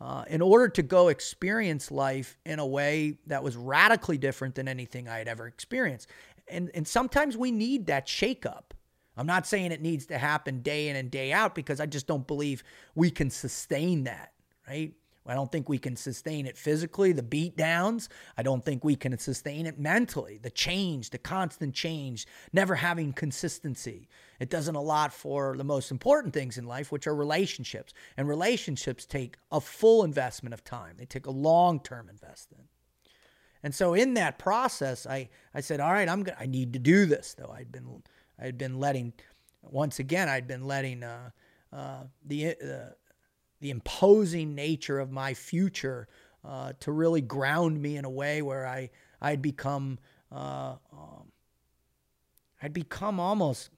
[0.00, 4.66] uh, in order to go experience life in a way that was radically different than
[4.66, 6.08] anything I had ever experienced.
[6.48, 8.72] And, and sometimes we need that shakeup.
[9.16, 12.06] I'm not saying it needs to happen day in and day out because I just
[12.06, 14.32] don't believe we can sustain that,
[14.66, 14.94] right?
[15.26, 18.08] I don't think we can sustain it physically, the beat downs.
[18.36, 23.12] I don't think we can sustain it mentally, the change, the constant change, never having
[23.12, 24.08] consistency.
[24.40, 27.92] It doesn't allot for the most important things in life, which are relationships.
[28.16, 32.64] And relationships take a full investment of time, they take a long term investment.
[33.62, 36.78] And so in that process, I, I said, all right, I'm gonna, I need to
[36.78, 37.54] do this though.
[37.54, 38.02] I'd been,
[38.38, 39.12] I'd been letting,
[39.62, 41.30] once again, I'd been letting uh,
[41.70, 42.94] uh, the, uh,
[43.60, 46.08] the imposing nature of my future
[46.44, 49.98] uh, to really ground me in a way where I I'd become
[50.32, 51.32] uh, um,
[52.62, 53.70] I'd become almost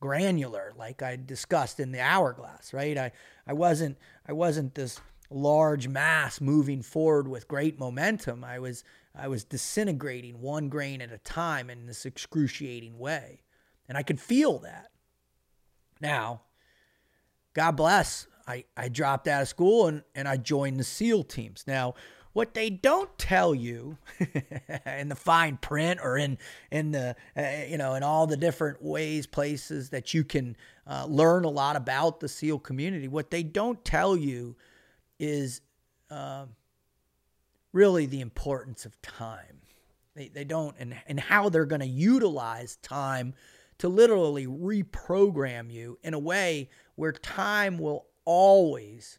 [0.00, 2.72] granular, like I discussed in the hourglass.
[2.72, 2.98] Right?
[2.98, 3.12] I
[3.46, 8.42] I wasn't I wasn't this large mass moving forward with great momentum.
[8.42, 8.82] I was
[9.14, 13.42] I was disintegrating one grain at a time in this excruciating way,
[13.88, 14.90] and I could feel that.
[16.00, 16.42] Now,
[17.54, 21.64] God bless I, I dropped out of school and, and I joined the SEAL teams.
[21.66, 21.94] Now,
[22.32, 23.98] what they don't tell you
[24.86, 26.38] in the fine print or in
[26.70, 30.56] in the uh, you know in all the different ways places that you can
[30.86, 34.56] uh, learn a lot about the SEAL community, what they don't tell you
[35.18, 35.60] is
[36.10, 36.46] uh,
[37.72, 39.60] really the importance of time.
[40.14, 43.34] They, they don't and, and how they're going to utilize time
[43.78, 49.18] to literally reprogram you in a way where time will always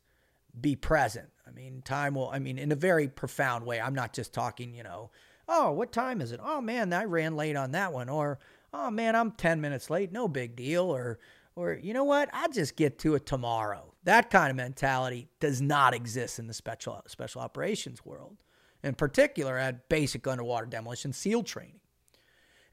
[0.62, 1.30] be present.
[1.48, 3.82] I mean, time will, I mean, in a very profound way.
[3.82, 5.10] I'm not just talking, you know,
[5.48, 6.40] oh, what time is it?
[6.44, 8.08] Oh, man, I ran late on that one.
[8.08, 8.38] Or,
[8.72, 10.12] oh, man, I'm 10 minutes late.
[10.12, 10.84] No big deal.
[10.84, 11.18] Or,
[11.56, 12.30] or you know what?
[12.34, 13.96] I'll just get to it tomorrow.
[14.04, 18.38] That kind of mentality does not exist in the special special operations world,
[18.84, 21.80] in particular at basic underwater demolition SEAL training.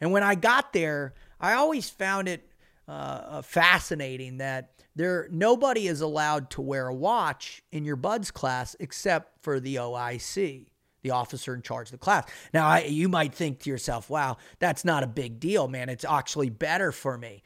[0.03, 2.47] And when I got there, I always found it
[2.89, 8.31] uh, uh fascinating that there nobody is allowed to wear a watch in your BUD/S
[8.31, 10.67] class except for the OIC,
[11.03, 12.29] the officer in charge of the class.
[12.55, 15.89] Now, I, you might think to yourself, "Wow, that's not a big deal, man.
[15.89, 17.43] It's actually better for me."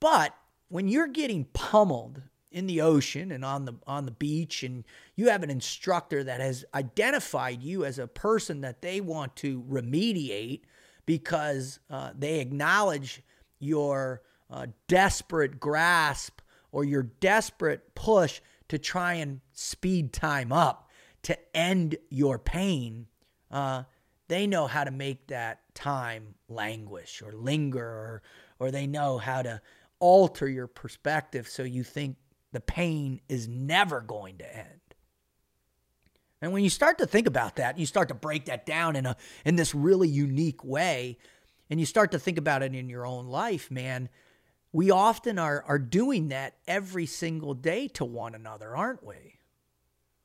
[0.00, 0.34] But
[0.68, 5.28] when you're getting pummeled in the ocean and on the on the beach and you
[5.28, 10.62] have an instructor that has identified you as a person that they want to remediate
[11.06, 13.22] because uh, they acknowledge
[13.60, 16.40] your uh, desperate grasp
[16.72, 20.90] or your desperate push to try and speed time up
[21.22, 23.06] to end your pain,
[23.50, 23.84] uh,
[24.28, 28.22] they know how to make that time languish or linger, or,
[28.58, 29.60] or they know how to
[29.98, 32.16] alter your perspective so you think
[32.52, 34.80] the pain is never going to end.
[36.40, 39.04] And when you start to think about that, you start to break that down in
[39.04, 41.18] a in this really unique way,
[41.68, 44.08] and you start to think about it in your own life, man
[44.72, 49.38] we often are, are doing that every single day to one another, aren't we?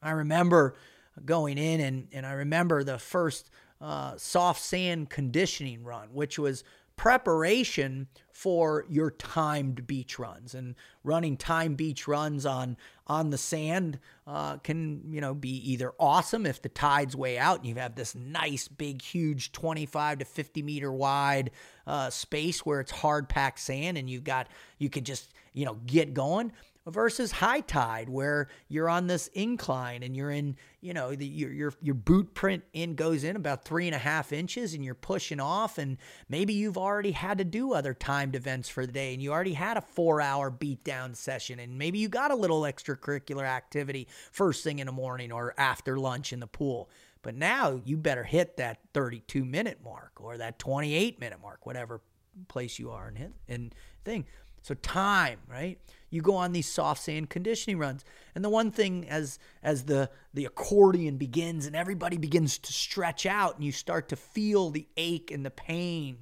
[0.01, 0.75] I remember
[1.23, 3.49] going in and, and I remember the first
[3.81, 6.63] uh, soft sand conditioning run, which was
[6.97, 10.53] preparation for your timed beach runs.
[10.53, 12.77] And running time beach runs on
[13.07, 17.59] on the sand uh, can you know be either awesome if the tide's way out
[17.59, 21.51] and you have this nice big huge 25 to 50 meter wide
[21.85, 24.47] uh, space where it's hard packed sand and you've got
[24.79, 26.51] you can just you know get going
[26.87, 31.51] versus high tide where you're on this incline and you're in you know the, your,
[31.51, 34.93] your your boot print in goes in about three and a half inches and you're
[34.93, 35.97] pushing off and
[36.29, 39.53] maybe you've already had to do other timed events for the day and you already
[39.53, 44.07] had a four hour beat down session and maybe you got a little extracurricular activity
[44.31, 46.87] first thing in the morning or after lunch in the pool
[47.23, 51.99] but now you better hit that 32 minute mark or that 28 minute mark whatever
[52.47, 54.23] place you are and hit and thing
[54.65, 55.77] so time, right?
[56.09, 58.05] You go on these soft sand conditioning runs.
[58.35, 63.25] And the one thing as as the the accordion begins and everybody begins to stretch
[63.25, 66.17] out and you start to feel the ache and the pain,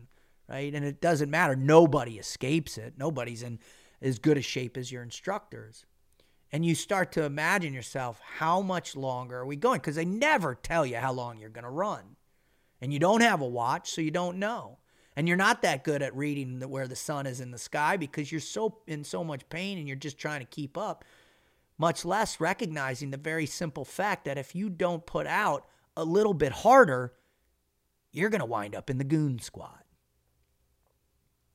[0.48, 0.74] right?
[0.74, 1.56] And it doesn't matter.
[1.56, 2.94] Nobody escapes it.
[2.98, 3.60] Nobody's in
[4.02, 5.86] as good a shape as your instructors.
[6.52, 9.80] And you start to imagine yourself, how much longer are we going?
[9.80, 12.16] Because they never tell you how long you're going to run.
[12.80, 14.78] And you don't have a watch, so you don't know
[15.16, 17.98] and you're not that good at reading the, where the sun is in the sky
[17.98, 21.06] because you're so in so much pain and you're just trying to keep up
[21.78, 25.66] much less recognizing the very simple fact that if you don't put out
[25.98, 27.14] a little bit harder
[28.12, 29.84] you're going to wind up in the goon squad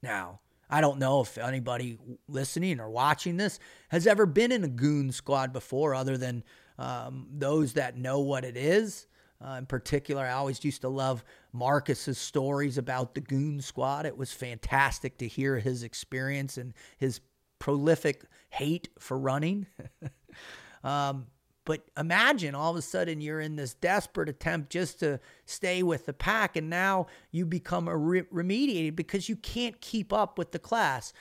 [0.02, 0.40] now
[0.70, 1.98] I don't know if anybody
[2.28, 6.44] listening or watching this has ever been in a goon squad before, other than
[6.78, 9.06] um, those that know what it is.
[9.44, 14.04] Uh, in particular, I always used to love Marcus's stories about the goon squad.
[14.04, 17.20] It was fantastic to hear his experience and his
[17.60, 19.66] prolific hate for running.
[20.84, 21.26] um,
[21.64, 26.06] but imagine all of a sudden you're in this desperate attempt just to stay with
[26.06, 30.58] the pack, and now you become re- remediated because you can't keep up with the
[30.58, 31.12] class.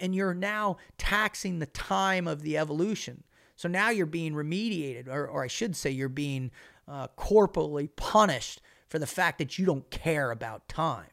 [0.00, 3.24] And you're now taxing the time of the evolution.
[3.56, 6.50] So now you're being remediated, or, or I should say, you're being
[6.86, 11.08] uh, corporally punished for the fact that you don't care about time.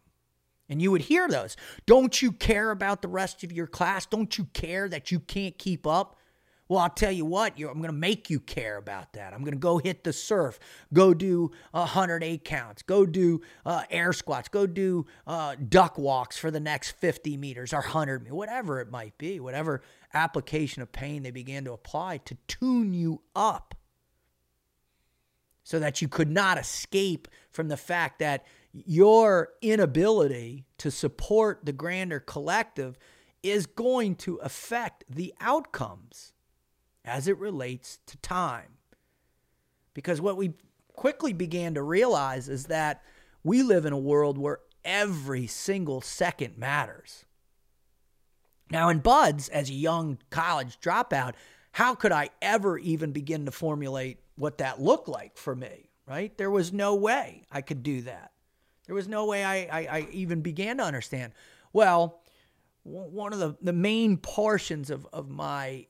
[0.70, 1.58] And you would hear those.
[1.86, 4.06] Don't you care about the rest of your class?
[4.06, 6.18] Don't you care that you can't keep up?
[6.72, 9.34] Well, I'll tell you what, I'm going to make you care about that.
[9.34, 10.58] I'm going to go hit the surf,
[10.94, 16.50] go do 108 counts, go do uh, air squats, go do uh, duck walks for
[16.50, 19.82] the next 50 meters or 100 meters, whatever it might be, whatever
[20.14, 23.76] application of pain they began to apply to tune you up
[25.72, 31.72] so that you could not escape from the fact that your inability to support the
[31.72, 33.00] grander collective
[33.42, 36.34] is going to affect the outcomes
[37.06, 38.80] as it relates to time.
[39.94, 40.56] Because what we
[40.92, 43.02] quickly began to realize is that
[43.42, 47.24] we live in a world where every single second matters.
[48.70, 51.36] Now, in BUD/S, as a young college dropout,
[51.72, 56.36] how could I ever even begin to formulate what that looked like for me, right?
[56.36, 58.32] There was no way I could do that.
[58.88, 61.34] There was no way I, I, I even began to understand.
[61.74, 62.22] Well,
[62.82, 65.86] one of the, the main portions of, of my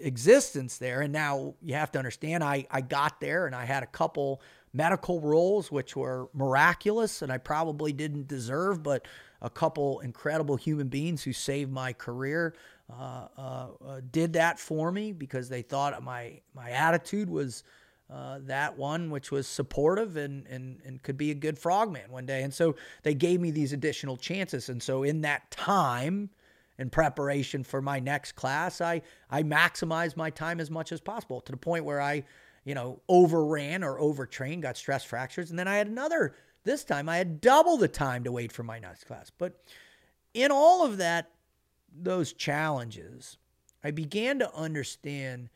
[0.00, 1.00] existence there.
[1.00, 4.42] And now you have to understand, I, I got there and I had a couple
[4.74, 9.06] medical rolls, which were miraculous and I probably didn't deserve, but
[9.40, 12.54] a couple incredible human beings who saved my career
[12.92, 13.40] uh, uh,
[13.86, 17.64] uh, did that for me because they thought my my attitude was
[18.10, 22.26] uh, that one which was supportive and, and and could be a good frogman one
[22.26, 22.42] day.
[22.42, 24.68] And so they gave me these additional chances.
[24.68, 26.30] And so in that time,
[26.78, 31.40] in preparation for my next class, I I maximize my time as much as possible
[31.40, 32.24] to the point where I,
[32.64, 36.36] you know, overran or overtrained, got stress fractures, and then I had another.
[36.64, 39.30] This time I had double the time to wait for my next class.
[39.36, 39.62] But
[40.32, 41.30] in all of that,
[41.94, 43.38] those challenges,
[43.82, 45.50] I began to understand,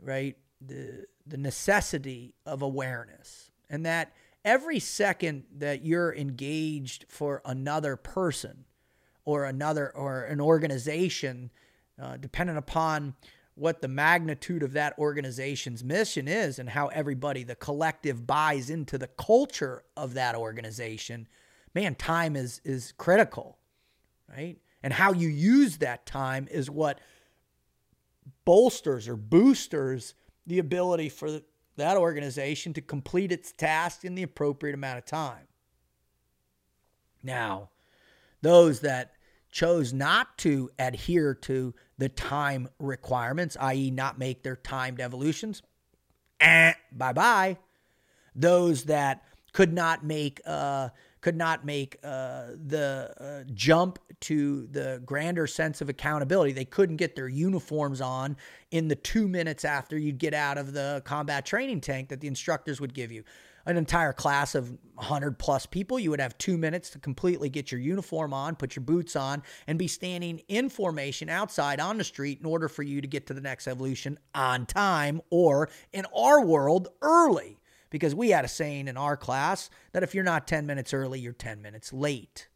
[0.00, 4.12] right, the the necessity of awareness, and that
[4.44, 8.64] every second that you're engaged for another person
[9.24, 11.50] or another or an organization,
[12.00, 13.14] uh, depending upon
[13.56, 18.98] what the magnitude of that organization's mission is and how everybody, the collective, buys into
[18.98, 21.26] the culture of that organization,
[21.74, 23.58] man, time is is critical,
[24.28, 24.58] right?
[24.82, 27.00] And how you use that time is what
[28.44, 30.14] bolsters or boosters
[30.46, 31.40] the ability for
[31.76, 35.46] that organization to complete its task in the appropriate amount of time.
[37.22, 37.70] Now,
[38.42, 39.12] those that
[39.50, 45.62] chose not to adhere to the time requirements, i.e., not make their timed evolutions,
[46.40, 47.58] eh, bye bye.
[48.34, 50.90] Those that could not make uh,
[51.26, 56.52] could not make uh, the uh, jump to the grander sense of accountability.
[56.52, 58.36] They couldn't get their uniforms on
[58.70, 62.28] in the two minutes after you'd get out of the combat training tank that the
[62.28, 63.24] instructors would give you
[63.66, 67.72] an entire class of 100 plus people, you would have two minutes to completely get
[67.72, 72.04] your uniform on, put your boots on, and be standing in formation outside on the
[72.04, 76.06] street in order for you to get to the next evolution on time or, in
[76.16, 77.58] our world, early.
[77.90, 81.20] Because we had a saying in our class that if you're not 10 minutes early,
[81.20, 82.48] you're 10 minutes late.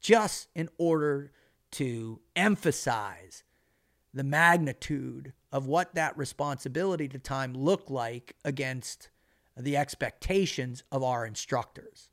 [0.00, 1.32] Just in order
[1.72, 3.42] to emphasize
[4.14, 9.10] the magnitude of what that responsibility to time looked like against
[9.56, 12.10] the expectations of our instructors.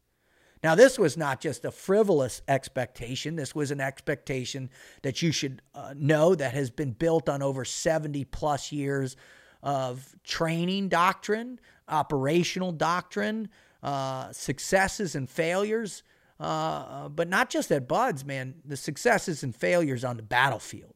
[0.63, 3.35] Now, this was not just a frivolous expectation.
[3.35, 4.71] This was an expectation
[5.03, 9.15] that you should uh, know that has been built on over 70 plus years
[9.61, 13.49] of training doctrine, operational doctrine,
[13.83, 16.03] uh, successes and failures,
[16.39, 20.95] uh, uh but not just at BUD/S, man, the successes and failures on the battlefield.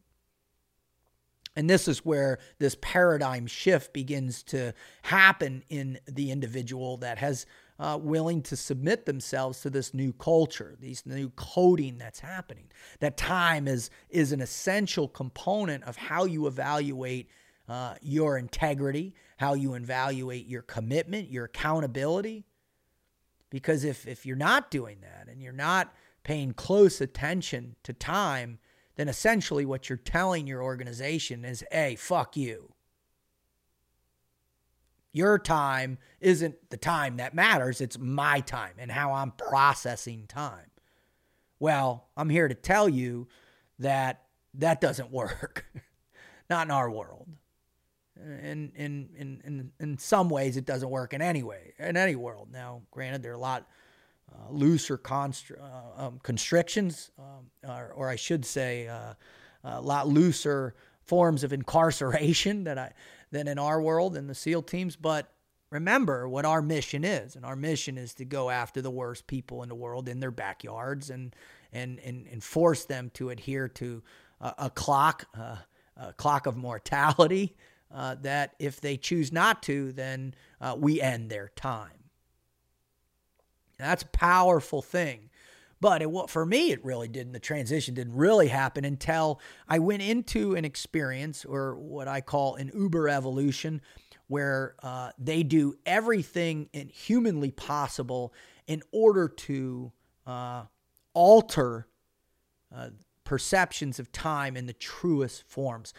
[1.56, 7.46] And this is where this paradigm shift begins to happen in the individual that has
[7.80, 12.70] uh, willing to submit themselves to this new culture, these new coding that's happening.
[13.00, 17.30] That time is is an essential component of how you evaluate
[17.70, 22.46] uh, your integrity, how you evaluate your commitment, your accountability.
[23.50, 25.94] Because if if you're not doing that and you're not
[26.24, 28.60] paying close attention to time,
[28.96, 32.74] then essentially what you're telling your organization is, hey, fuck you.
[35.12, 40.70] Your time isn't the time that matters, it's my time and how I'm processing time.
[41.60, 43.28] Well, I'm here to tell you
[43.80, 45.66] that that doesn't work.
[46.50, 47.28] Not in our world.
[48.22, 52.16] In, in in in in some ways, it doesn't work in any way in any
[52.16, 52.50] world.
[52.52, 53.66] Now, granted, there are a lot
[54.32, 59.14] uh, looser constr- uh, um, constrictions, um, or, or, I should say, uh,
[59.64, 62.94] a lot looser forms of incarceration that I
[63.32, 64.96] than in our world in the SEAL teams.
[64.96, 65.32] But
[65.70, 69.64] remember what our mission is, and our mission is to go after the worst people
[69.64, 71.36] in the world in their backyards and
[71.72, 74.04] and and, and force them to adhere to
[74.42, 75.58] a, a clock, uh,
[75.98, 77.56] a clock of mortality.
[77.92, 82.00] Uh, that if they choose not to, then uh, we end their time.
[83.80, 85.30] That's a powerful thing.
[85.82, 87.32] But it, for me, it really didn't.
[87.32, 92.56] The transition didn't really happen until I went into an experience or what I call
[92.56, 93.82] an Uber evolution,
[94.28, 98.34] where uh, they do everything humanly possible
[98.68, 99.92] in order to
[100.28, 100.64] uh,
[101.14, 101.88] alter
[102.76, 102.90] uh,
[103.24, 105.94] perceptions of time in the truest forms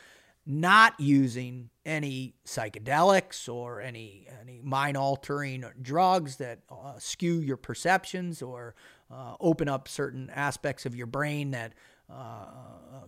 [0.51, 8.43] not using any psychedelics or any any mind altering drugs that uh, skew your perceptions
[8.43, 8.75] or
[9.13, 11.73] uh, open up certain aspects of your brain that
[12.13, 12.47] uh,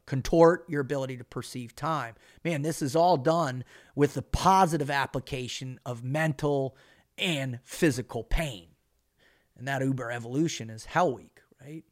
[0.07, 2.14] contort your ability to perceive time.
[2.45, 3.64] Man, this is all done
[3.97, 6.76] with the positive application of mental
[7.18, 8.68] and physical pain.
[9.59, 11.82] And that Uber evolution is Hell Week, right?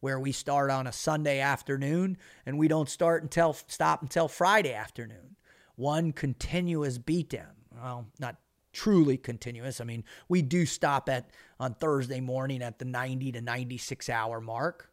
[0.00, 4.72] Where we start on a Sunday afternoon and we don't start until stop until Friday
[4.72, 5.36] afternoon.
[5.76, 7.52] One continuous beatdown.
[7.74, 8.36] Well, not
[8.72, 9.80] truly continuous.
[9.80, 14.40] I mean, we do stop at on Thursday morning at the 90 to 96 hour
[14.40, 14.90] mark.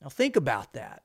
[0.00, 1.02] Now think about that.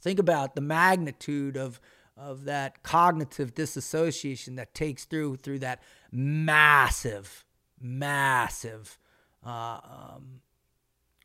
[0.00, 1.80] Think about the magnitude of
[2.16, 5.82] of that cognitive disassociation that takes through through that
[6.12, 7.44] massive,
[7.80, 8.98] massive
[9.44, 10.40] uh, um,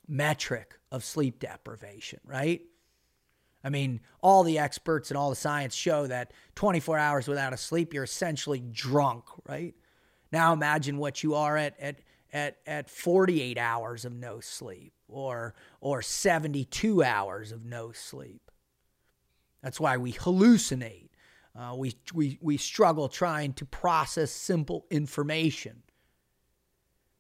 [0.10, 2.62] metric of sleep deprivation, right?
[3.64, 7.58] I mean, all the experts and all the science show that 24 hours without a
[7.58, 9.76] sleep, you're essentially drunk, right?
[10.32, 12.00] Now imagine what you are at at
[12.32, 18.50] at at 48 hours of no sleep or or 72 hours of no sleep.
[19.62, 21.10] That's why we hallucinate.
[21.58, 25.84] Uh, we, we, we struggle trying to process simple information.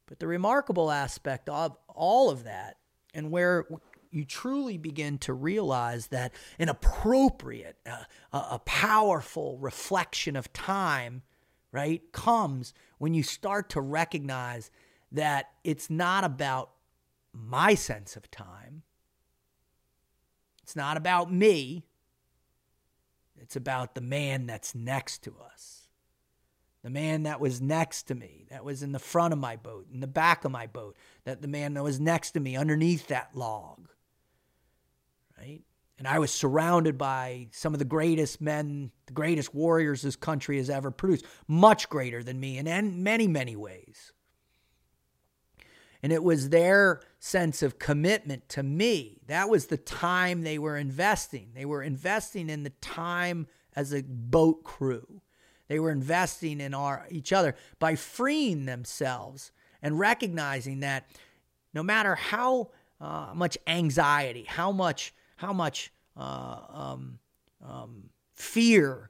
[0.05, 2.77] But the remarkable aspect of all of that
[3.13, 3.65] and where
[4.11, 11.21] you truly begin to realize that an appropriate, uh, a powerful reflection of time,
[11.71, 14.71] right, comes when you start to recognize
[15.11, 16.71] that it's not about
[17.33, 18.83] my sense of time.
[20.63, 21.85] It's not about me.
[23.39, 25.78] It's about the man that's next to us
[26.81, 29.87] the man that was next to me, that was in the front of my boat,
[29.93, 33.07] in the back of my boat, that the man that was next to me underneath
[33.07, 33.89] that log.
[35.37, 35.61] Right?
[35.97, 40.55] And I was surrounded by some of the greatest men, the greatest warriors this country
[40.57, 44.13] has ever produced, much greater than me in many, many ways.
[46.01, 49.19] And it was their sense of commitment to me.
[49.27, 51.51] That was the time they were investing.
[51.53, 55.21] They were investing in the time as a boat crew.
[55.69, 59.51] They were investing in our each other by freeing themselves
[59.81, 61.07] and recognizing that
[61.73, 67.19] no matter how uh, much anxiety, how much how much uh, um,
[67.65, 69.09] um, fear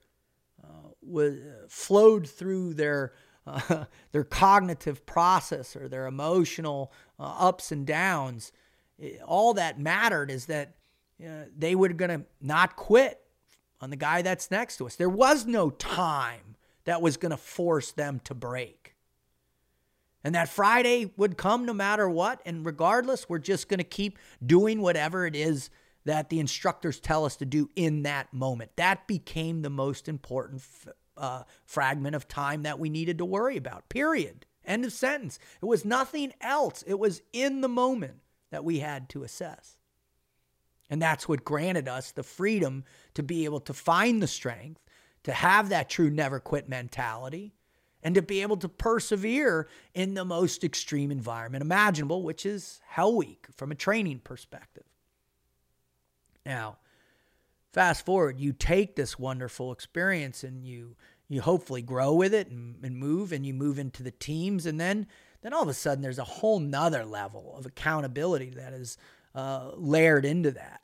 [0.64, 1.36] uh, was
[1.70, 3.14] flowed through their
[3.47, 8.51] uh, their cognitive process or their emotional uh, ups and downs,
[9.26, 10.76] all that mattered is that
[11.26, 13.22] uh, they were going to not quit
[13.82, 14.95] on the guy that's next to us.
[14.95, 16.55] There was no time
[16.86, 18.95] that was going to force them to break.
[20.23, 22.41] And that Friday would come no matter what.
[22.45, 25.69] And regardless, we're just going to keep doing whatever it is
[26.05, 28.71] that the instructors tell us to do in that moment.
[28.75, 30.61] That became the most important
[31.15, 34.45] uh, fragment of time that we needed to worry about, period.
[34.65, 35.39] End of sentence.
[35.61, 36.84] It was nothing else.
[36.86, 38.19] It was in the moment
[38.51, 39.78] that we had to assess.
[40.89, 42.83] And that's what granted us the freedom
[43.13, 44.81] to be able to find the strength,
[45.23, 47.53] to have that true never quit mentality,
[48.01, 53.15] and to be able to persevere in the most extreme environment imaginable, which is Hell
[53.15, 54.85] Week from a training perspective.
[56.45, 56.77] Now,
[57.71, 60.95] fast forward, you take this wonderful experience and you
[61.31, 64.79] you hopefully grow with it and, and move and you move into the teams and
[64.79, 65.05] then
[65.41, 68.97] then all of a sudden there's a whole nother level of accountability that is
[69.36, 70.82] uh, layered into that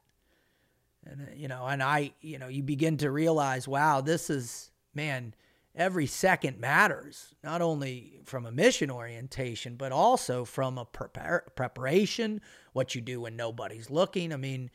[1.05, 4.71] And, uh, you know, and I, you know, you begin to realize, wow, this is,
[4.93, 5.33] man,
[5.75, 12.41] every second matters, not only from a mission orientation, but also from a prepare, preparation,
[12.73, 14.33] what you do when nobody's looking.
[14.33, 14.71] I mean,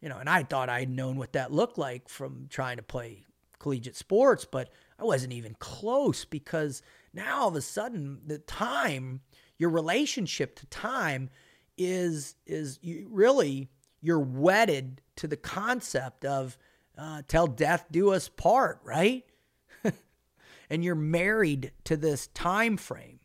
[0.00, 3.26] you know, and I thought I'd known what that looked like from trying to play
[3.58, 6.82] collegiate sports, but I wasn't even close because
[7.14, 9.20] now all of a sudden the time,
[9.58, 11.30] your relationship to time
[11.80, 13.70] is is you really
[14.02, 16.58] you're wedded to the concept of
[16.96, 19.24] uh, till death do us part, right?
[20.70, 23.18] and you're married to this time frame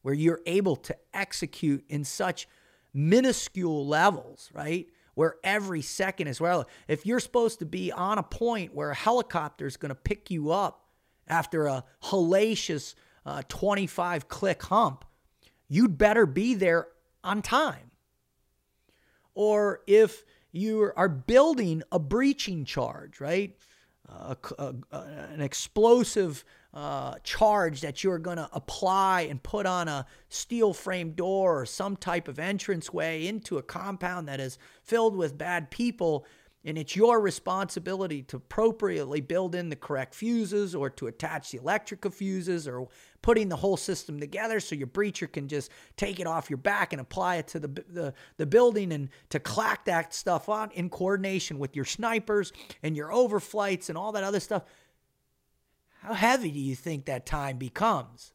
[0.00, 2.48] where you're able to execute in such
[2.94, 4.86] minuscule levels, right?
[5.14, 6.66] Where every second is well.
[6.88, 10.30] If you're supposed to be on a point where a helicopter is going to pick
[10.30, 10.86] you up
[11.28, 12.94] after a hellacious
[13.26, 15.04] uh, 25 click hump,
[15.68, 16.88] you'd better be there
[17.24, 17.90] on time.
[19.34, 23.56] Or if you are building a breaching charge, right?
[24.08, 24.98] Uh, a, a,
[25.32, 26.44] an explosive
[26.74, 31.66] uh, charge that you're going to apply and put on a steel frame door or
[31.66, 36.26] some type of entranceway into a compound that is filled with bad people,
[36.64, 41.58] and it's your responsibility to appropriately build in the correct fuses or to attach the
[41.58, 42.88] electrical fuses or
[43.20, 46.92] putting the whole system together so your breacher can just take it off your back
[46.92, 50.88] and apply it to the, the, the building and to clack that stuff on in
[50.88, 52.52] coordination with your snipers
[52.82, 54.64] and your overflights and all that other stuff.
[56.00, 58.32] How heavy do you think that time becomes?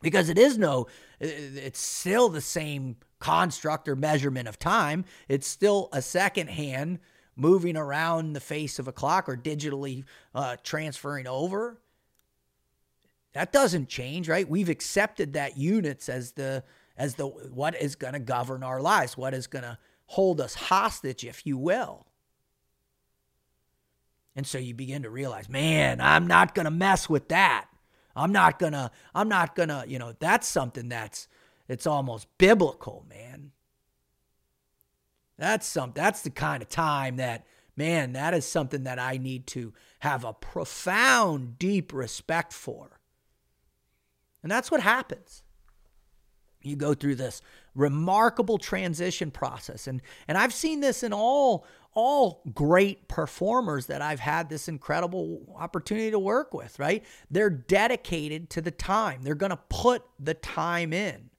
[0.00, 0.86] Because it is no,
[1.20, 5.04] it's still the same construct or measurement of time.
[5.28, 7.00] It's still a second hand
[7.38, 11.78] moving around the face of a clock or digitally uh, transferring over.
[13.32, 14.48] That doesn't change, right?
[14.48, 16.64] We've accepted that units as the
[16.96, 20.54] as the what is going to govern our lives, what is going to hold us
[20.54, 22.06] hostage, if you will.
[24.34, 27.66] And so you begin to realize, man, I'm not going to mess with that.
[28.16, 31.28] I'm not going to I'm not going to, you know, that's something that's
[31.68, 33.27] it's almost biblical, man.
[35.38, 39.46] That's some that's the kind of time that man, that is something that I need
[39.48, 42.98] to have a profound deep respect for.
[44.42, 45.44] And that's what happens.
[46.60, 47.40] You go through this
[47.76, 51.64] remarkable transition process and and I've seen this in all
[51.94, 57.04] all great performers that I've had this incredible opportunity to work with, right?
[57.30, 59.22] They're dedicated to the time.
[59.22, 61.30] They're going to put the time in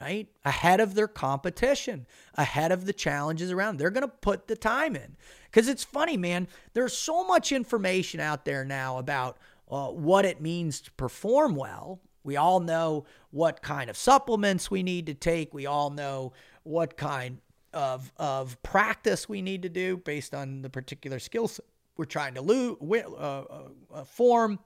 [0.00, 0.28] right?
[0.44, 3.78] Ahead of their competition, ahead of the challenges around.
[3.78, 5.16] They're going to put the time in.
[5.44, 9.38] Because it's funny, man, there's so much information out there now about
[9.70, 12.00] uh, what it means to perform well.
[12.24, 15.54] We all know what kind of supplements we need to take.
[15.54, 16.32] We all know
[16.64, 17.38] what kind
[17.72, 21.64] of, of practice we need to do based on the particular skill set
[21.96, 24.58] we're trying to lo- uh, uh, uh, form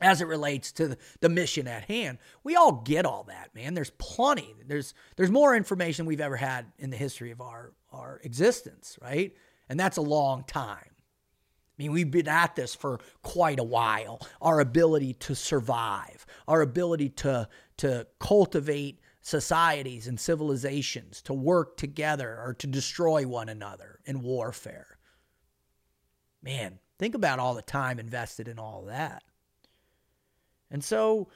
[0.00, 2.18] as it relates to the mission at hand.
[2.44, 3.74] We all get all that, man.
[3.74, 4.54] There's plenty.
[4.66, 9.34] There's there's more information we've ever had in the history of our our existence, right?
[9.68, 10.90] And that's a long time.
[11.78, 14.20] I mean, we've been at this for quite a while.
[14.40, 22.40] Our ability to survive, our ability to to cultivate societies and civilizations, to work together
[22.40, 24.98] or to destroy one another in warfare.
[26.42, 29.22] Man, think about all the time invested in all that.
[30.70, 31.28] And so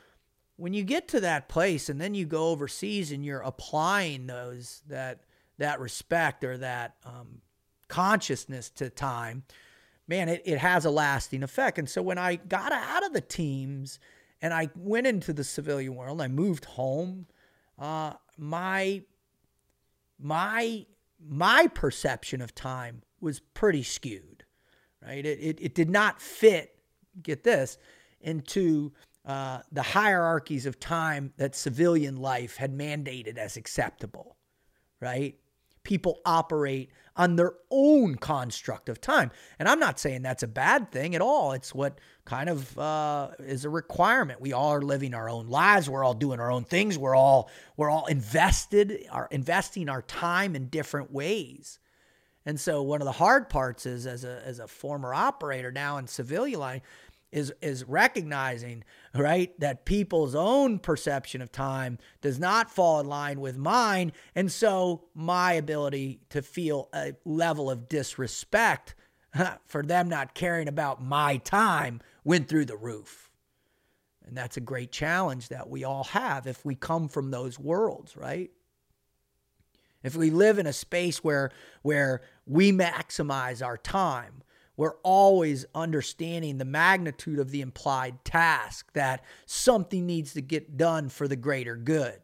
[0.56, 4.82] when you get to that place and then you go overseas and you're applying those
[4.88, 5.24] that
[5.58, 7.40] that respect or that um,
[7.88, 9.44] consciousness to time,
[10.08, 11.78] man, it, it has a lasting effect.
[11.78, 13.98] And so when I got out of the teams
[14.40, 17.26] and I went into the civilian world, I moved home.
[17.78, 19.02] Uh, my
[20.18, 20.86] my
[21.24, 24.44] my perception of time was pretty skewed,
[25.04, 25.24] right?
[25.24, 26.76] It, it, it did not fit.
[27.22, 27.78] Get this
[28.20, 28.92] into
[29.24, 34.36] uh, the hierarchies of time that civilian life had mandated as acceptable,
[35.00, 35.38] right?
[35.84, 39.30] People operate on their own construct of time.
[39.58, 41.52] And I'm not saying that's a bad thing at all.
[41.52, 44.40] It's what kind of uh, is a requirement.
[44.40, 45.90] We all are living our own lives.
[45.90, 46.98] We're all doing our own things.
[46.98, 51.78] We're all we're all invested, are investing our time in different ways.
[52.44, 55.98] And so one of the hard parts is as a as a former operator now
[55.98, 56.82] in civilian life,
[57.32, 63.40] is is recognizing right that people's own perception of time does not fall in line
[63.40, 64.12] with mine.
[64.34, 68.94] And so my ability to feel a level of disrespect
[69.66, 73.30] for them not caring about my time went through the roof.
[74.24, 78.16] And that's a great challenge that we all have if we come from those worlds
[78.16, 78.50] right?
[80.02, 81.50] If we live in a space where
[81.82, 84.42] where we maximize our time,
[84.76, 91.08] we're always understanding the magnitude of the implied task that something needs to get done
[91.08, 92.20] for the greater good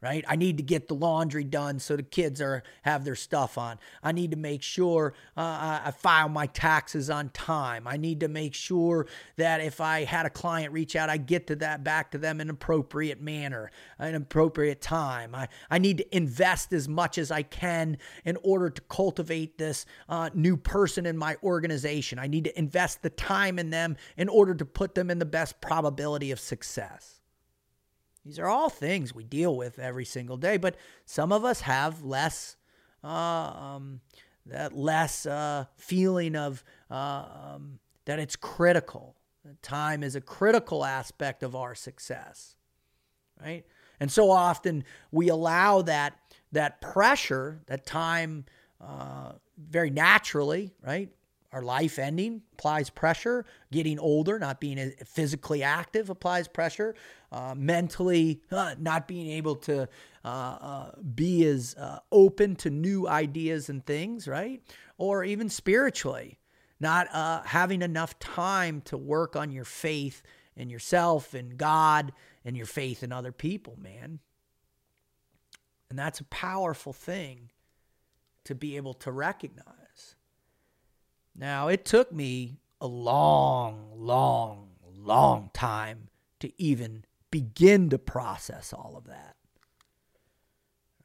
[0.00, 0.24] right?
[0.28, 3.78] I need to get the laundry done so the kids are have their stuff on.
[4.02, 7.88] I need to make sure uh, I file my taxes on time.
[7.88, 11.48] I need to make sure that if I had a client reach out, I get
[11.48, 15.34] to that back to them in an appropriate manner, an appropriate time.
[15.34, 19.84] I, I need to invest as much as I can in order to cultivate this
[20.08, 22.20] uh, new person in my organization.
[22.20, 25.24] I need to invest the time in them in order to put them in the
[25.24, 27.17] best probability of success.
[28.28, 30.76] These are all things we deal with every single day, but
[31.06, 32.56] some of us have less,
[33.02, 34.02] uh, um,
[34.44, 37.24] that less uh, feeling of uh,
[37.54, 39.16] um, that it's critical.
[39.62, 42.56] Time is a critical aspect of our success,
[43.42, 43.64] right?
[43.98, 46.18] And so often we allow that
[46.52, 48.44] that pressure, that time,
[48.78, 51.08] uh, very naturally, right?
[51.52, 53.46] Our life ending applies pressure.
[53.72, 56.94] Getting older, not being physically active applies pressure.
[57.32, 59.88] Uh, mentally, uh, not being able to
[60.24, 64.62] uh, uh, be as uh, open to new ideas and things, right?
[64.98, 66.38] Or even spiritually,
[66.80, 70.22] not uh, having enough time to work on your faith
[70.54, 72.12] in yourself and God
[72.44, 74.18] and your faith in other people, man.
[75.88, 77.50] And that's a powerful thing
[78.44, 79.77] to be able to recognize.
[81.38, 86.08] Now, it took me a long, long, long time
[86.40, 89.36] to even begin to process all of that.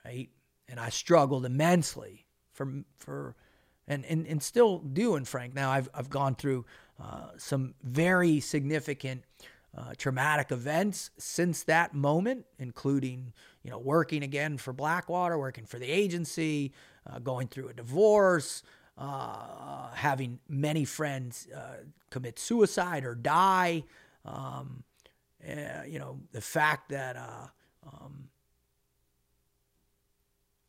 [0.03, 0.29] Right?
[0.67, 3.35] And I struggled immensely for, for
[3.87, 5.53] and, and, and still doing, Frank.
[5.53, 6.65] Now, I've, I've gone through
[7.01, 9.23] uh, some very significant
[9.77, 15.79] uh, traumatic events since that moment, including, you know, working again for Blackwater, working for
[15.79, 16.73] the agency,
[17.07, 18.63] uh, going through a divorce,
[18.97, 23.83] uh, having many friends uh, commit suicide or die.
[24.25, 24.83] Um,
[25.45, 27.47] uh, you know, the fact that uh,
[27.85, 28.29] um,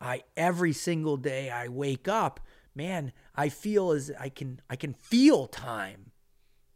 [0.01, 2.41] I every single day I wake up,
[2.75, 6.11] man, I feel as I can I can feel time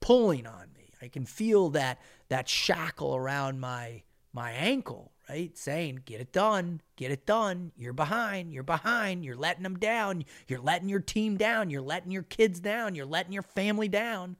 [0.01, 0.93] pulling on me.
[1.03, 5.57] I can feel that that shackle around my my ankle right?
[5.57, 7.73] Saying, get it done, get it done.
[7.77, 12.11] You're behind, you're behind, you're letting them down, you're letting your team down, you're letting
[12.11, 14.37] your kids down, you're letting your family down.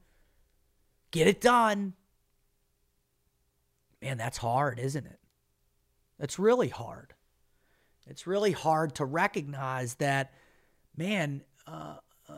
[1.11, 1.93] Get it done.
[4.01, 5.19] Man, that's hard, isn't it?
[6.17, 7.13] That's really hard.
[8.07, 10.33] It's really hard to recognize that,
[10.97, 12.33] man, uh, uh,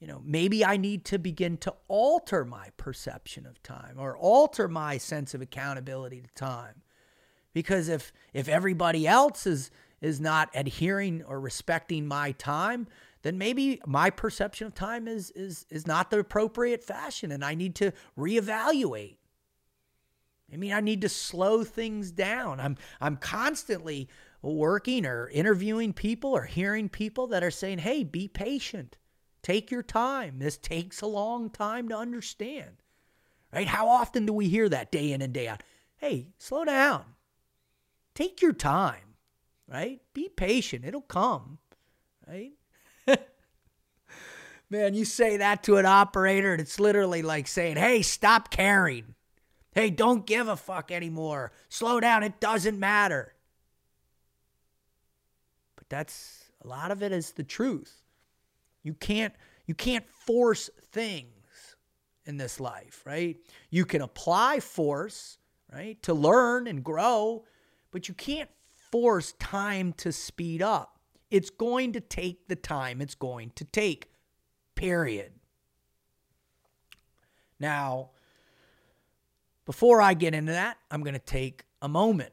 [0.00, 4.68] you know, maybe I need to begin to alter my perception of time or alter
[4.68, 6.82] my sense of accountability to time
[7.52, 9.70] because if if everybody else is
[10.00, 12.86] is not adhering or respecting my time
[13.22, 17.54] then maybe my perception of time is is is not the appropriate fashion and I
[17.54, 19.16] need to reevaluate.
[20.52, 22.60] I mean I need to slow things down.
[22.60, 24.08] I'm I'm constantly
[24.40, 28.96] working or interviewing people or hearing people that are saying hey be patient.
[29.42, 30.38] Take your time.
[30.38, 32.82] This takes a long time to understand.
[33.52, 33.66] Right?
[33.66, 35.62] How often do we hear that day in and day out?
[35.96, 37.04] Hey slow down
[38.18, 39.14] Take your time,
[39.68, 40.00] right?
[40.12, 40.84] Be patient.
[40.84, 41.58] It'll come,
[42.26, 42.50] right?
[44.70, 49.14] Man, you say that to an operator, and it's literally like saying, hey, stop caring.
[49.70, 51.52] Hey, don't give a fuck anymore.
[51.68, 52.24] Slow down.
[52.24, 53.34] It doesn't matter.
[55.76, 58.02] But that's a lot of it is the truth.
[58.82, 61.76] You can't you can't force things
[62.26, 63.36] in this life, right?
[63.70, 65.38] You can apply force,
[65.72, 67.44] right, to learn and grow,
[67.90, 68.50] but you can't
[68.90, 70.98] force time to speed up.
[71.30, 74.10] It's going to take the time it's going to take,
[74.74, 75.32] period.
[77.60, 78.10] Now,
[79.66, 82.32] before I get into that, I'm going to take a moment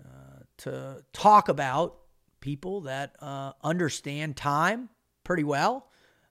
[0.00, 1.98] uh, to talk about
[2.40, 4.88] people that uh, understand time
[5.22, 5.88] pretty well.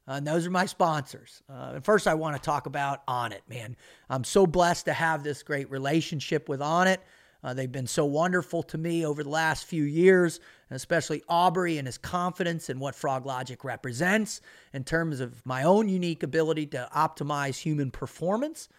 [0.08, 1.42] Uh, and those are my sponsors.
[1.48, 3.78] Uh, first, I want to talk about Onnit, man.
[4.10, 6.98] I'm so blessed to have this great relationship with Onnit.
[7.44, 10.40] Uh, they've been so wonderful to me over the last few years,
[10.70, 14.42] and especially Aubrey and his confidence in what Froglogic represents
[14.74, 18.70] in terms of my own unique ability to optimize human performance.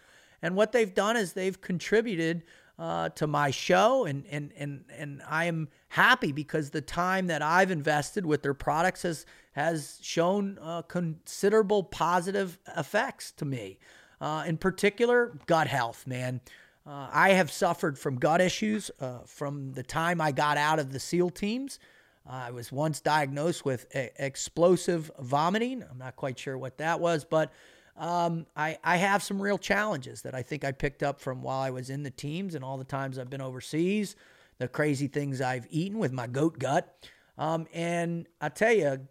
[0.41, 2.43] And what they've done is they've contributed
[2.79, 7.41] uh, to my show, and and and and I am happy because the time that
[7.41, 13.77] I've invested with their products has has shown uh, considerable positive effects to me.
[14.19, 16.41] Uh, in particular, gut health, man.
[16.85, 20.91] Uh, I have suffered from gut issues uh, from the time I got out of
[20.91, 21.79] the SEAL teams.
[22.25, 25.83] I was once diagnosed with explosive vomiting.
[25.89, 27.51] I'm not quite sure what that was, but
[27.97, 31.59] um, I, I have some real challenges that I think I picked up from while
[31.59, 34.15] I was in the teams and all the times I've been overseas,
[34.57, 37.07] the crazy things I've eaten with my goat gut.
[37.37, 39.07] Um, and I tell you,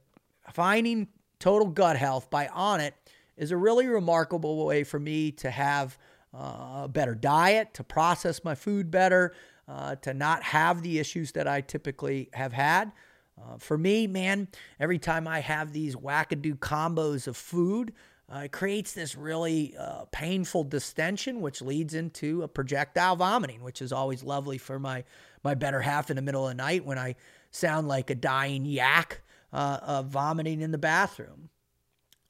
[0.52, 1.08] finding
[1.38, 2.92] total gut health by Onnit
[3.36, 5.98] is a really remarkable way for me to have
[6.34, 9.34] uh, a better diet, to process my food better,
[9.68, 12.92] uh, to not have the issues that I typically have had.
[13.40, 17.92] Uh, for me, man, every time I have these wackadoo combos of food,
[18.32, 23.82] uh, it creates this really uh, painful distension, which leads into a projectile vomiting, which
[23.82, 25.04] is always lovely for my
[25.44, 27.16] my better half in the middle of the night when I
[27.50, 29.22] sound like a dying yak
[29.52, 31.50] uh, vomiting in the bathroom.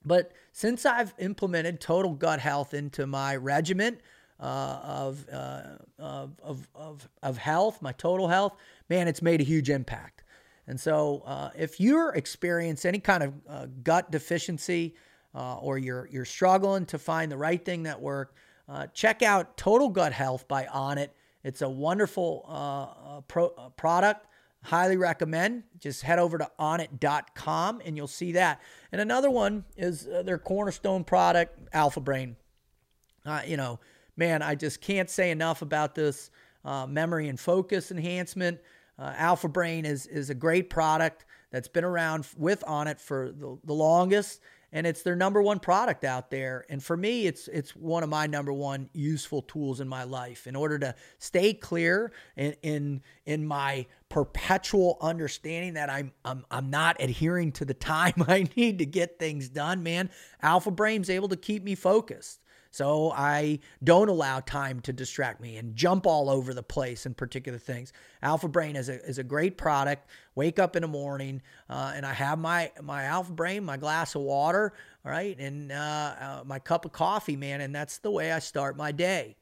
[0.05, 3.99] But since I've implemented total gut health into my regimen
[4.41, 5.63] uh, of, uh,
[5.99, 8.57] of, of, of, of, health, my total health,
[8.89, 10.25] man, it's made a huge impact.
[10.67, 14.95] And so uh, if you're experiencing any kind of uh, gut deficiency
[15.35, 18.35] uh, or you're, you're struggling to find the right thing that works,
[18.69, 21.09] uh, check out Total Gut Health by Onnit.
[21.45, 24.27] It's a wonderful pro- product
[24.63, 25.65] highly recommend.
[25.79, 28.61] Just head over to onnit.com and you'll see that.
[28.93, 32.37] And another one is uh, their cornerstone product, Alpha Brain.
[33.25, 33.81] Uh, you know,
[34.17, 36.31] man, I just can't say enough about this
[36.65, 38.61] uh, memory and focus enhancement.
[38.99, 43.59] Uh, Alpha Brain is is a great product that's been around with Onnit for the,
[43.65, 44.41] the longest
[44.73, 46.65] and it's their number one product out there.
[46.69, 50.47] And for me, it's it's one of my number one useful tools in my life
[50.47, 56.71] in order to stay clear in in, in my perpetual understanding that I'm, I'm I'm
[56.71, 59.83] not adhering to the time I need to get things done.
[59.83, 60.11] Man,
[60.41, 62.42] Alpha Brain's able to keep me focused.
[62.73, 67.13] So I don't allow time to distract me and jump all over the place in
[67.13, 67.93] particular things.
[68.23, 70.09] Alpha Brain is a, is a great product.
[70.35, 74.15] Wake up in the morning uh, and I have my, my Alpha Brain, my glass
[74.15, 74.73] of water,
[75.05, 77.61] right, and uh, uh, my cup of coffee, man.
[77.61, 79.37] And that's the way I start my day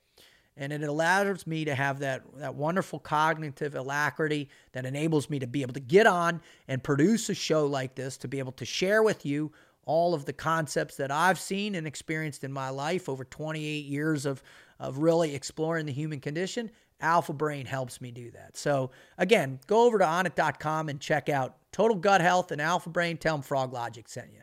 [0.57, 5.47] and it allows me to have that that wonderful cognitive alacrity that enables me to
[5.47, 8.64] be able to get on and produce a show like this to be able to
[8.64, 9.51] share with you
[9.91, 14.24] all of the concepts that I've seen and experienced in my life over 28 years
[14.24, 14.41] of,
[14.78, 16.70] of really exploring the human condition.
[17.01, 18.57] Alpha Brain helps me do that.
[18.57, 23.16] So, again, go over to onnit.com and check out Total Gut Health and Alpha Brain.
[23.16, 24.43] Tell them Froglogic sent you.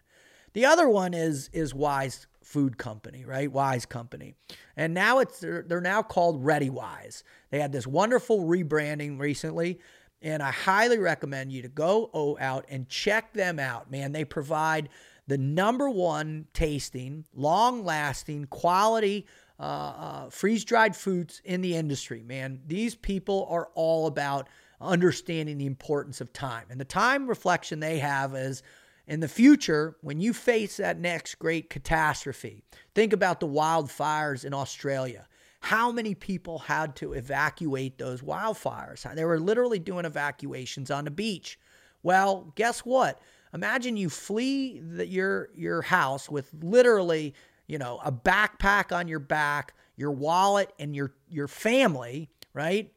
[0.51, 3.49] The other one is is Wise Food Company, right?
[3.49, 4.33] Wise Company.
[4.75, 7.23] And now it's they're, they're now called ReadyWise.
[7.51, 9.79] They had this wonderful rebranding recently.
[10.21, 14.11] And I highly recommend you to go out and check them out, man.
[14.11, 14.89] They provide
[15.27, 19.25] the number one tasting, long lasting, quality
[19.59, 22.61] uh, uh, freeze dried foods in the industry, man.
[22.65, 24.47] These people are all about
[24.79, 26.65] understanding the importance of time.
[26.69, 28.61] And the time reflection they have is
[29.07, 32.63] in the future, when you face that next great catastrophe,
[32.93, 35.27] think about the wildfires in Australia.
[35.61, 39.13] How many people had to evacuate those wildfires?
[39.15, 41.57] They were literally doing evacuations on the beach.
[42.03, 43.19] Well, guess what?
[43.53, 47.33] Imagine you flee the, your your house with literally,
[47.67, 52.91] you know, a backpack on your back, your wallet, and your your family, right?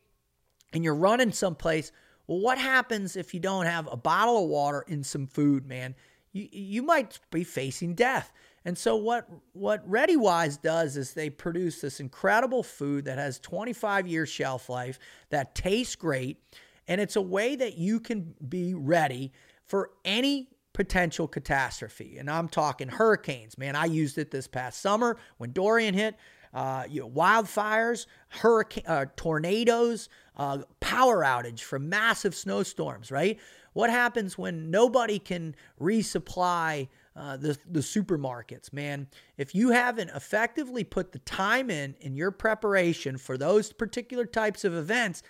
[0.72, 1.92] And you're running someplace.
[2.26, 5.94] Well, what happens if you don't have a bottle of water and some food, man?
[6.32, 8.32] You you might be facing death.
[8.64, 14.06] And so what what ReadyWise does is they produce this incredible food that has 25
[14.06, 14.98] year shelf life
[15.30, 16.42] that tastes great
[16.86, 19.32] and it's a way that you can be ready
[19.70, 22.16] for any potential catastrophe.
[22.18, 23.76] And I'm talking hurricanes, man.
[23.76, 26.16] I used it this past summer when Dorian hit.
[26.52, 33.38] Uh, you know, wildfires, hurricane, uh, tornadoes, uh, power outage from massive snowstorms, right?
[33.72, 39.06] What happens when nobody can resupply uh, the, the supermarkets, man?
[39.36, 44.64] If you haven't effectively put the time in in your preparation for those particular types
[44.64, 45.22] of events,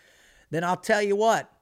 [0.49, 1.53] then I'll tell you what,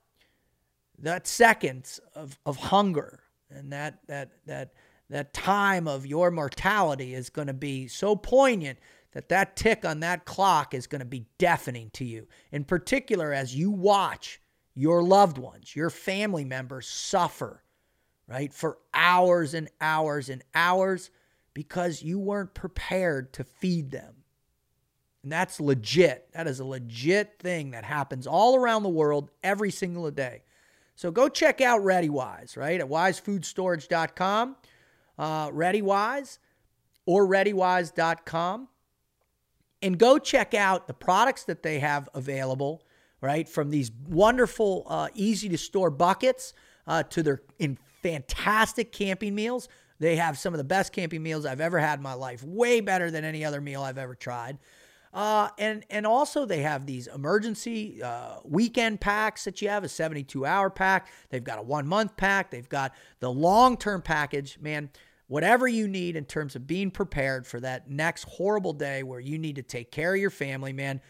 [1.05, 3.20] that seconds of, of hunger
[3.51, 4.72] and that that that
[5.11, 8.78] that time of your mortality is going to be so poignant
[9.12, 12.28] that that tick on that clock is going to be deafening to you.
[12.53, 14.40] In particular as you watch
[14.74, 17.62] your loved ones your family members suffer
[18.28, 21.11] right for hours and hours and hours
[21.55, 24.14] because you weren't prepared to feed them.
[25.22, 26.28] And that's legit.
[26.32, 30.42] That is a legit thing that happens all around the world every single day
[30.99, 34.57] so go check out ReadyWise, right, at wisefoodstorage.com,
[35.16, 36.38] uh, ReadyWise
[37.07, 38.66] or ReadyWise.com.
[39.80, 42.82] And go check out the products that they have available,
[43.20, 46.53] right, from these wonderful, uh, easy to store buckets
[46.88, 49.68] uh, to their in fantastic camping meals.
[50.01, 52.80] They have some of the best camping meals I've ever had in my life, way
[52.80, 54.59] better than any other meal I've ever tried.
[55.12, 59.88] Uh, and and also they have these emergency uh, weekend packs that you have a
[59.88, 61.09] 72 hour pack.
[61.30, 62.50] They've got a one month pack.
[62.50, 64.59] They've got the long term package.
[64.61, 64.90] Man,
[65.28, 69.38] whatever you need in terms of being prepared for that next horrible day where you
[69.38, 71.00] need to take care of your family, man.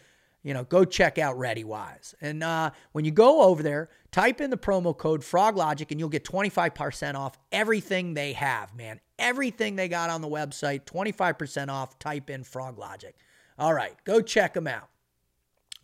[0.43, 2.13] You know, go check out ReadyWise.
[2.21, 6.07] And uh, when you go over there, type in the promo code Froglogic and you'll
[6.07, 9.01] get 25% off everything they have, man.
[9.17, 11.99] Everything they got on the website, 25% off.
[11.99, 13.13] Type in Froglogic.
[13.59, 14.87] All right, go check them out.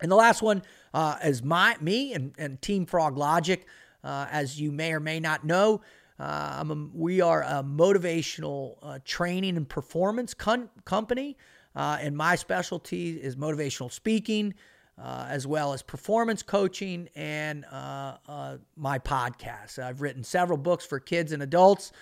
[0.00, 0.62] And the last one
[0.94, 3.62] uh, is my me and, and Team Froglogic.
[4.02, 5.82] Uh, as you may or may not know,
[6.18, 11.36] uh, a, we are a motivational uh, training and performance company.
[11.74, 14.54] Uh, and my specialty is motivational speaking,
[14.98, 19.78] uh, as well as performance coaching and my podcast.
[19.78, 21.92] I've written several books for kids and adults.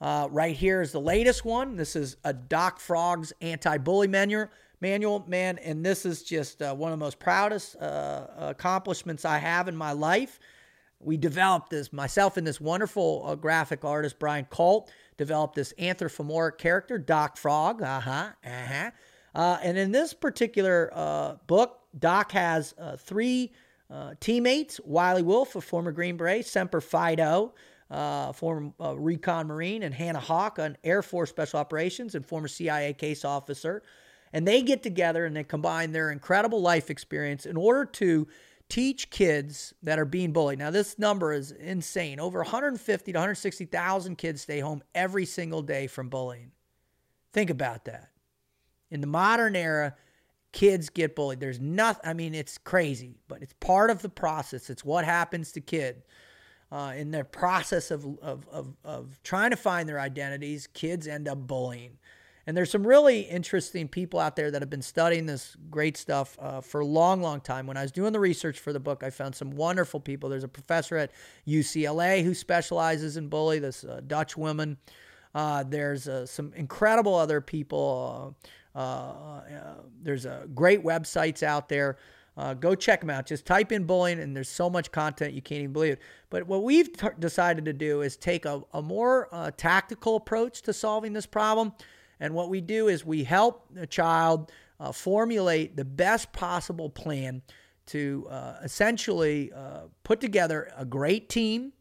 [0.00, 1.76] right here is the latest one.
[1.76, 4.48] This is a Doc Frog's anti bully manual
[4.80, 5.58] manual, man.
[5.58, 9.76] And this is just uh, one of the most proudest uh, accomplishments I have in
[9.76, 10.38] my life.
[11.00, 16.58] We developed this, myself and this wonderful uh, graphic artist, Brian Colt, developed this anthropomorphic
[16.58, 17.82] character, Doc Frog.
[17.82, 18.90] Uh-huh, uh-huh.
[19.34, 23.52] Uh, and in this particular uh, book, Doc has uh, three
[24.20, 27.54] teammates Wiley Wolf, a former Green Beret, Semper Fido,
[27.90, 32.48] uh, former uh, recon Marine, and Hannah Hawk, an Air Force Special Operations and former
[32.48, 33.82] CIA case officer.
[34.32, 38.28] And they get together and they combine their incredible life experience in order to
[38.68, 40.58] teach kids that are being bullied.
[40.58, 42.20] Now, this number is insane.
[42.20, 46.52] Over 150 to 160,000 kids stay home every single day from bullying.
[47.32, 48.10] Think about that.
[48.90, 49.96] In the modern era,
[50.52, 51.40] kids get bullied.
[51.40, 54.70] There's nothing, I mean, it's crazy, but it's part of the process.
[54.70, 56.04] It's what happens to kids.
[56.72, 61.26] Uh, in their process of, of, of, of trying to find their identities, kids end
[61.26, 61.98] up bullying.
[62.50, 66.36] And there's some really interesting people out there that have been studying this great stuff
[66.40, 67.64] uh, for a long, long time.
[67.64, 70.28] When I was doing the research for the book, I found some wonderful people.
[70.28, 71.12] There's a professor at
[71.46, 74.78] UCLA who specializes in bully, this uh, Dutch woman.
[75.32, 78.36] Uh, there's uh, some incredible other people.
[78.74, 79.42] Uh, uh,
[80.02, 81.98] there's great websites out there.
[82.58, 83.26] Go check them out.
[83.26, 86.00] Just type in bullying, and there's so much content you can't even believe it.
[86.30, 86.90] But what we've
[87.20, 91.74] decided to do is take a, a more tactical approach to solving this problem.
[92.20, 97.42] And what we do is we help the child uh, formulate the best possible plan
[97.86, 101.72] to uh, essentially uh, put together a great team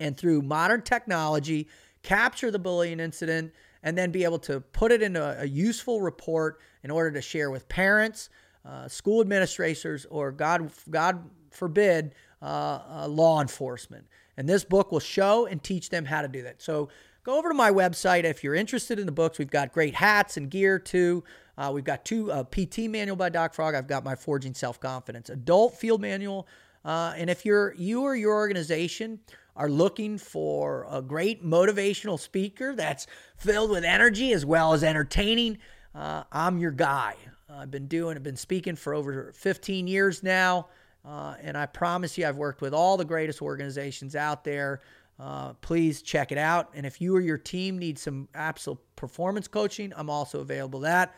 [0.00, 1.68] and through modern technology
[2.02, 3.52] capture the bullying incident
[3.82, 7.22] and then be able to put it into a, a useful report in order to
[7.22, 8.28] share with parents,
[8.64, 14.06] uh, school administrators, or God, God forbid, uh, uh, law enforcement.
[14.36, 16.60] And this book will show and teach them how to do that.
[16.60, 16.88] So
[17.24, 19.38] go over to my website if you're interested in the books.
[19.38, 21.24] We've got great hats and gear too.
[21.56, 23.74] Uh, we've got two uh, PT manual by Doc Frog.
[23.74, 26.46] I've got my Forging Self Confidence adult field manual.
[26.84, 29.18] Uh, and if you're you or your organization
[29.56, 33.06] are looking for a great motivational speaker that's
[33.36, 35.58] filled with energy as well as entertaining,
[35.94, 37.14] uh, I'm your guy.
[37.48, 40.68] I've been doing, I've been speaking for over 15 years now.
[41.04, 44.80] Uh, and I promise you, I've worked with all the greatest organizations out there.
[45.18, 46.70] Uh, please check it out.
[46.74, 51.14] And if you or your team need some absolute performance coaching, I'm also available that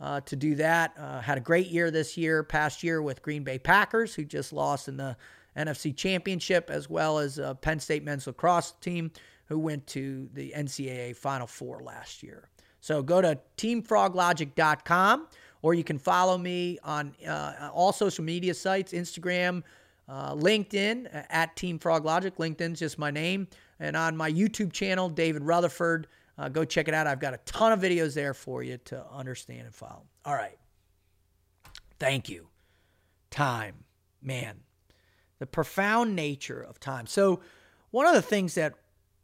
[0.00, 0.94] uh, to do that.
[0.96, 4.52] Uh, had a great year this year, past year with Green Bay Packers, who just
[4.52, 5.16] lost in the
[5.56, 9.10] NFC Championship, as well as Penn State men's lacrosse team,
[9.46, 12.48] who went to the NCAA Final Four last year.
[12.80, 15.28] So go to teamfroglogic.com
[15.62, 19.62] or you can follow me on uh, all social media sites Instagram,
[20.08, 22.36] uh, LinkedIn at Team Froglogic.
[22.36, 23.48] LinkedIn's just my name.
[23.80, 26.06] And on my YouTube channel, David Rutherford.
[26.38, 27.06] Uh, go check it out.
[27.06, 30.04] I've got a ton of videos there for you to understand and follow.
[30.24, 30.58] All right.
[31.98, 32.48] Thank you.
[33.30, 33.84] Time.
[34.22, 34.60] Man,
[35.40, 37.06] the profound nature of time.
[37.06, 37.40] So,
[37.90, 38.74] one of the things that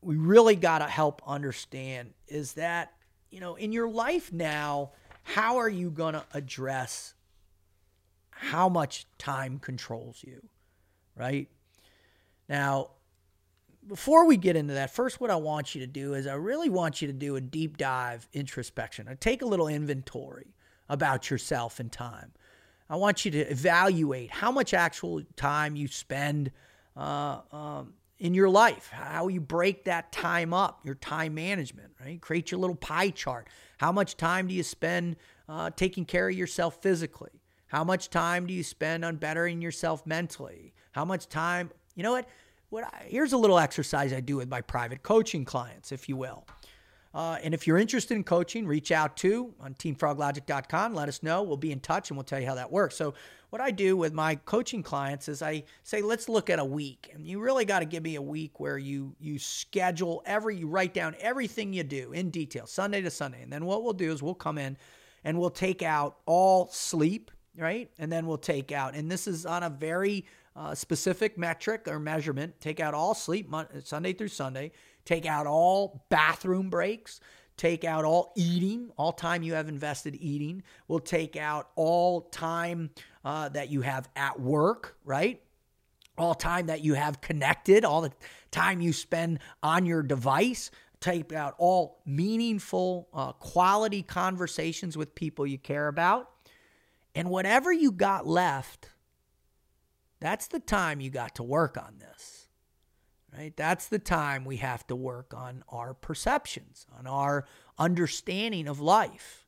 [0.02, 2.92] we really got to help understand is that,
[3.30, 7.14] you know, in your life now, how are you going to address
[8.30, 10.48] how much time controls you?
[11.18, 11.48] Right?
[12.48, 12.90] Now,
[13.86, 16.68] before we get into that, first, what I want you to do is I really
[16.68, 19.08] want you to do a deep dive introspection.
[19.08, 20.54] I take a little inventory
[20.88, 22.32] about yourself and time.
[22.90, 26.50] I want you to evaluate how much actual time you spend
[26.96, 32.20] uh, um, in your life, how you break that time up, your time management, right?
[32.20, 33.48] Create your little pie chart.
[33.78, 35.16] How much time do you spend
[35.48, 37.42] uh, taking care of yourself physically?
[37.68, 40.72] How much time do you spend on bettering yourself mentally?
[40.98, 42.26] How much time, you know what?
[42.70, 46.16] what I, here's a little exercise I do with my private coaching clients, if you
[46.16, 46.44] will.
[47.14, 50.94] Uh, and if you're interested in coaching, reach out to on teamfroglogic.com.
[50.94, 51.44] Let us know.
[51.44, 52.96] We'll be in touch and we'll tell you how that works.
[52.96, 53.14] So,
[53.50, 57.12] what I do with my coaching clients is I say, let's look at a week,
[57.14, 60.66] and you really got to give me a week where you you schedule every, you
[60.66, 63.40] write down everything you do in detail, Sunday to Sunday.
[63.40, 64.76] And then what we'll do is we'll come in
[65.22, 67.88] and we'll take out all sleep, right?
[68.00, 70.26] And then we'll take out, and this is on a very
[70.58, 72.60] uh, specific metric or measurement.
[72.60, 73.54] Take out all sleep
[73.84, 74.72] Sunday through Sunday.
[75.04, 77.20] Take out all bathroom breaks.
[77.56, 80.62] Take out all eating, all time you have invested eating.
[80.86, 82.90] We'll take out all time
[83.24, 85.42] uh, that you have at work, right?
[86.16, 88.12] All time that you have connected, all the
[88.52, 90.70] time you spend on your device.
[91.00, 96.30] Take out all meaningful, uh, quality conversations with people you care about.
[97.14, 98.90] And whatever you got left,
[100.20, 102.48] that's the time you got to work on this.
[103.36, 103.54] Right?
[103.56, 107.44] That's the time we have to work on our perceptions, on our
[107.78, 109.44] understanding of life.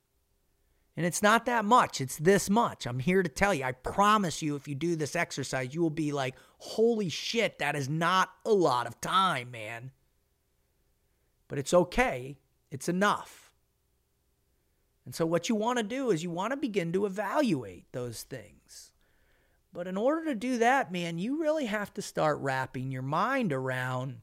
[0.97, 2.87] And it's not that much, it's this much.
[2.87, 5.89] I'm here to tell you, I promise you, if you do this exercise, you will
[5.89, 9.93] be like, holy shit, that is not a lot of time, man.
[11.49, 12.37] But it's okay,
[12.71, 13.51] it's enough.
[15.07, 18.23] And so, what you want to do is you want to begin to evaluate those
[18.23, 18.60] things.
[19.73, 23.53] But in order to do that, man, you really have to start wrapping your mind
[23.53, 24.21] around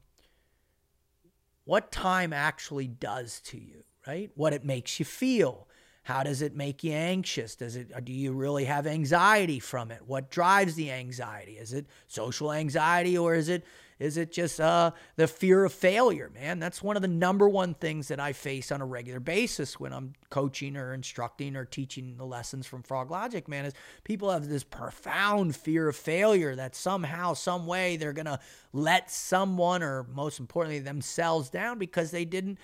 [1.64, 4.30] what time actually does to you, right?
[4.34, 5.68] What it makes you feel.
[6.02, 7.54] How does it make you anxious?
[7.54, 10.00] Does it do you really have anxiety from it?
[10.06, 11.58] What drives the anxiety?
[11.58, 13.64] Is it social anxiety or is it
[13.98, 16.60] is it just uh, the fear of failure, man?
[16.60, 19.92] That's one of the number one things that I face on a regular basis when
[19.92, 23.74] I'm coaching or instructing or teaching the lessons from Froglogic, man, is
[24.04, 28.38] people have this profound fear of failure that somehow, some way they're going to
[28.72, 32.58] let someone or most importantly themselves down because they didn't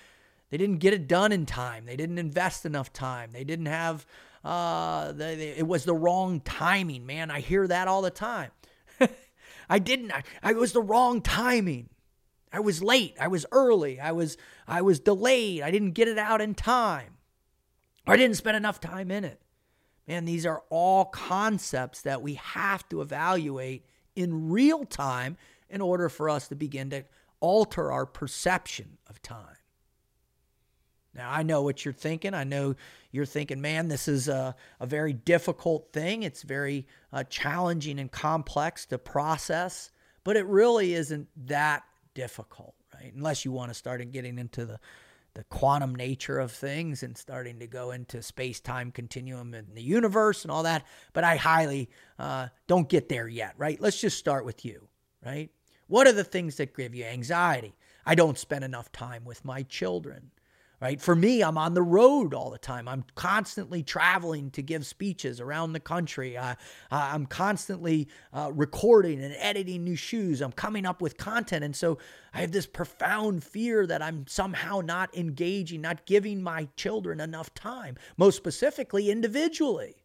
[0.51, 1.85] they didn't get it done in time.
[1.85, 3.31] They didn't invest enough time.
[3.31, 4.05] They didn't have
[4.45, 7.31] uh, they, they, it was the wrong timing, man.
[7.31, 8.51] I hear that all the time.
[9.69, 10.11] I didn't.
[10.11, 11.89] I, I was the wrong timing.
[12.51, 13.15] I was late.
[13.19, 13.99] I was early.
[13.99, 14.37] I was
[14.67, 15.61] I was delayed.
[15.61, 17.17] I didn't get it out in time.
[18.07, 19.41] I didn't spend enough time in it.
[20.07, 23.85] Man, these are all concepts that we have to evaluate
[24.15, 25.37] in real time
[25.69, 27.03] in order for us to begin to
[27.39, 29.57] alter our perception of time.
[31.15, 32.33] Now, I know what you're thinking.
[32.33, 32.75] I know
[33.11, 36.23] you're thinking, man, this is a, a very difficult thing.
[36.23, 39.91] It's very uh, challenging and complex to process,
[40.23, 43.13] but it really isn't that difficult, right?
[43.13, 44.79] Unless you want to start getting into the,
[45.35, 49.81] the quantum nature of things and starting to go into space time continuum and the
[49.81, 50.85] universe and all that.
[51.13, 51.89] But I highly
[52.19, 53.79] uh, don't get there yet, right?
[53.79, 54.89] Let's just start with you,
[55.25, 55.49] right?
[55.87, 57.75] What are the things that give you anxiety?
[58.05, 60.31] I don't spend enough time with my children
[60.79, 60.99] right?
[60.99, 62.87] For me, I'm on the road all the time.
[62.87, 66.37] I'm constantly traveling to give speeches around the country.
[66.91, 70.41] I'm constantly uh, recording and editing new shoes.
[70.41, 71.63] I'm coming up with content.
[71.63, 71.97] And so
[72.33, 77.53] I have this profound fear that I'm somehow not engaging, not giving my children enough
[77.53, 80.04] time, most specifically individually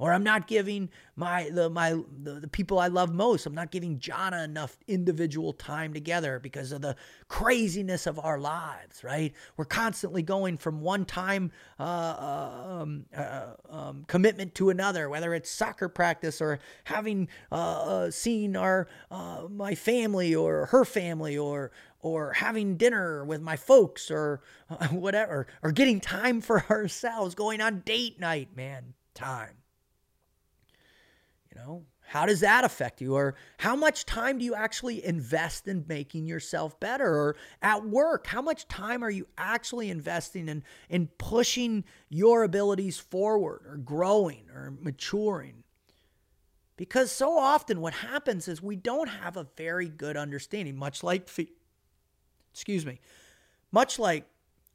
[0.00, 1.90] or I'm not giving my the my
[2.22, 3.44] the, the, people I love most.
[3.44, 6.96] I'm not giving Jana enough individual time together because of the
[7.28, 9.04] craziness of our lives.
[9.04, 9.34] Right?
[9.58, 15.34] We're constantly going from one time uh, uh um, uh, um, commitment to another, whether
[15.34, 21.36] it's soccer practice or having uh, uh seen our uh, my family or her family
[21.36, 24.40] or or having dinner with my folks or
[24.90, 29.59] whatever or getting time for ourselves, going on date night, man, time
[31.54, 33.14] you know, how does that affect you?
[33.14, 37.06] Or how much time do you actually invest in making yourself better?
[37.06, 42.98] Or at work, how much time are you actually investing in, in pushing your abilities
[42.98, 45.64] forward or growing or maturing?
[46.76, 51.28] Because so often what happens is we don't have a very good understanding, much like,
[52.52, 53.00] excuse me,
[53.70, 54.24] much like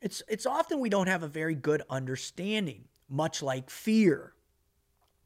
[0.02, 4.35] it's, it's often we don't have a very good understanding, much like fear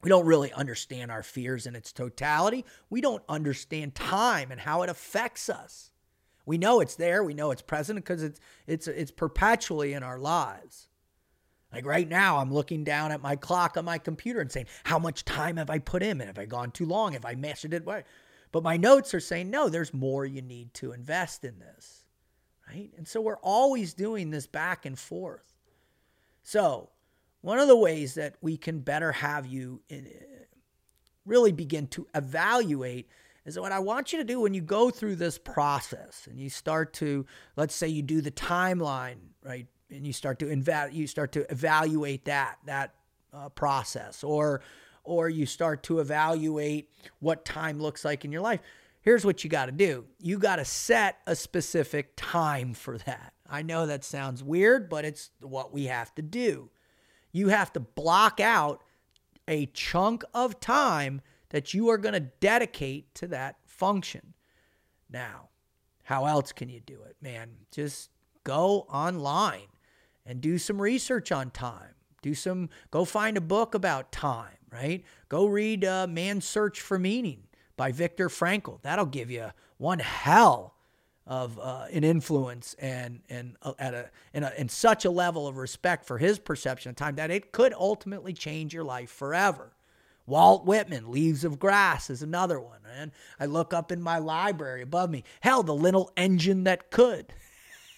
[0.02, 2.64] we don't really understand our fears in its totality.
[2.88, 5.90] We don't understand time and how it affects us.
[6.46, 10.18] We know it's there, we know it's present because it's it's it's perpetually in our
[10.18, 10.88] lives.
[11.72, 14.98] Like right now, I'm looking down at my clock on my computer and saying, How
[14.98, 16.20] much time have I put in?
[16.20, 17.12] And have I gone too long?
[17.12, 17.84] Have I mastered it?
[17.84, 22.04] But my notes are saying, No, there's more you need to invest in this.
[22.68, 22.90] Right?
[22.96, 25.54] And so we're always doing this back and forth.
[26.42, 26.90] So
[27.40, 30.06] one of the ways that we can better have you in,
[31.24, 33.08] really begin to evaluate
[33.46, 36.50] is what I want you to do when you go through this process and you
[36.50, 37.26] start to,
[37.56, 39.66] let's say you do the timeline, right?
[39.90, 42.94] And you start to inva- you start to evaluate that that
[43.32, 44.60] uh, process, or
[45.02, 48.60] or you start to evaluate what time looks like in your life.
[49.02, 50.04] Here's what you got to do.
[50.20, 53.32] You got to set a specific time for that.
[53.48, 56.70] I know that sounds weird, but it's what we have to do.
[57.32, 58.82] You have to block out
[59.46, 61.20] a chunk of time
[61.50, 64.34] that you are going to dedicate to that function.
[65.10, 65.48] Now,
[66.04, 67.50] how else can you do it, man?
[67.70, 68.10] Just
[68.44, 69.68] go online
[70.24, 71.94] and do some research on time.
[72.22, 75.04] Do some, go find a book about time, right?
[75.28, 77.44] Go read uh, Man's Search for Meaning
[77.76, 78.80] by Viktor Frankl.
[78.82, 80.74] That'll give you one hell
[81.26, 85.46] of uh, an influence and and uh, at a in, a in such a level
[85.46, 89.72] of respect for his perception of time that it could ultimately change your life forever.
[90.26, 92.78] Walt Whitman, Leaves of Grass is another one.
[92.96, 93.10] And
[93.40, 95.24] I look up in my library above me.
[95.40, 97.32] Hell, the little engine that could.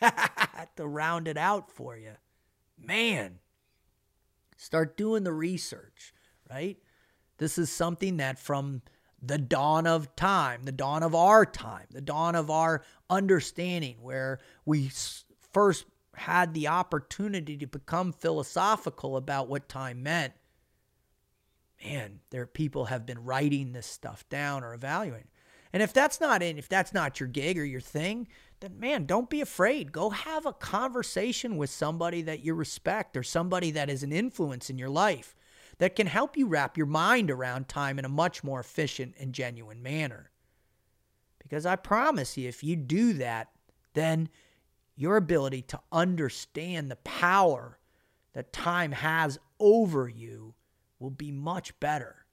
[0.77, 2.13] to round it out for you.
[2.79, 3.39] Man,
[4.57, 6.13] start doing the research,
[6.51, 6.79] right?
[7.39, 8.83] This is something that from
[9.21, 12.83] the dawn of time, the dawn of our time, the dawn of our
[13.13, 14.91] understanding, where we
[15.53, 20.33] first had the opportunity to become philosophical about what time meant
[21.85, 25.29] man, there people have been writing this stuff down or evaluating.
[25.73, 28.29] And if that's not in, if that's not your gig or your thing,
[28.61, 29.91] then man, don't be afraid.
[29.91, 34.69] Go have a conversation with somebody that you respect or somebody that is an influence
[34.69, 35.35] in your life
[35.79, 39.33] that can help you wrap your mind around time in a much more efficient and
[39.33, 40.31] genuine manner.
[41.53, 43.51] Because I promise you, if you do that,
[43.93, 44.31] then
[44.97, 47.79] your ability to understand the power
[48.33, 50.55] that time has over you
[50.99, 52.25] will be much better.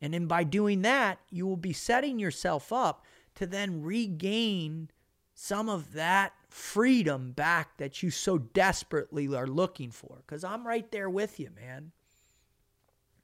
[0.00, 3.04] And then by doing that, you will be setting yourself up
[3.34, 4.90] to then regain
[5.34, 10.22] some of that freedom back that you so desperately are looking for.
[10.24, 11.90] Because I'm right there with you, man.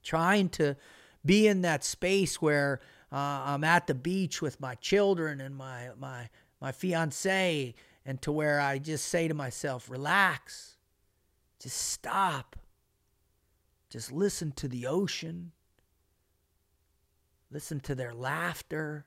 [0.02, 0.74] Trying to
[1.24, 2.80] be in that space where
[3.14, 6.28] uh, I'm at the beach with my children and my, my,
[6.60, 7.74] my fiance,
[8.04, 10.76] and to where I just say to myself, relax,
[11.60, 12.56] just stop
[13.94, 15.52] just listen to the ocean,
[17.48, 19.06] listen to their laughter.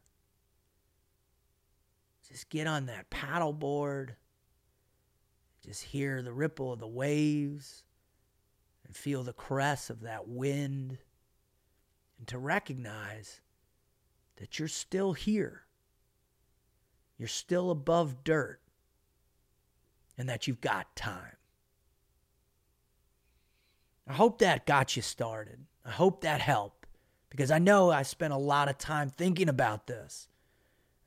[2.29, 4.11] Just get on that paddleboard.
[5.65, 7.83] Just hear the ripple of the waves
[8.85, 10.99] and feel the caress of that wind.
[12.17, 13.41] And to recognize
[14.37, 15.63] that you're still here.
[17.17, 18.59] You're still above dirt.
[20.17, 21.37] And that you've got time.
[24.07, 25.59] I hope that got you started.
[25.85, 26.87] I hope that helped
[27.29, 30.27] because I know I spent a lot of time thinking about this.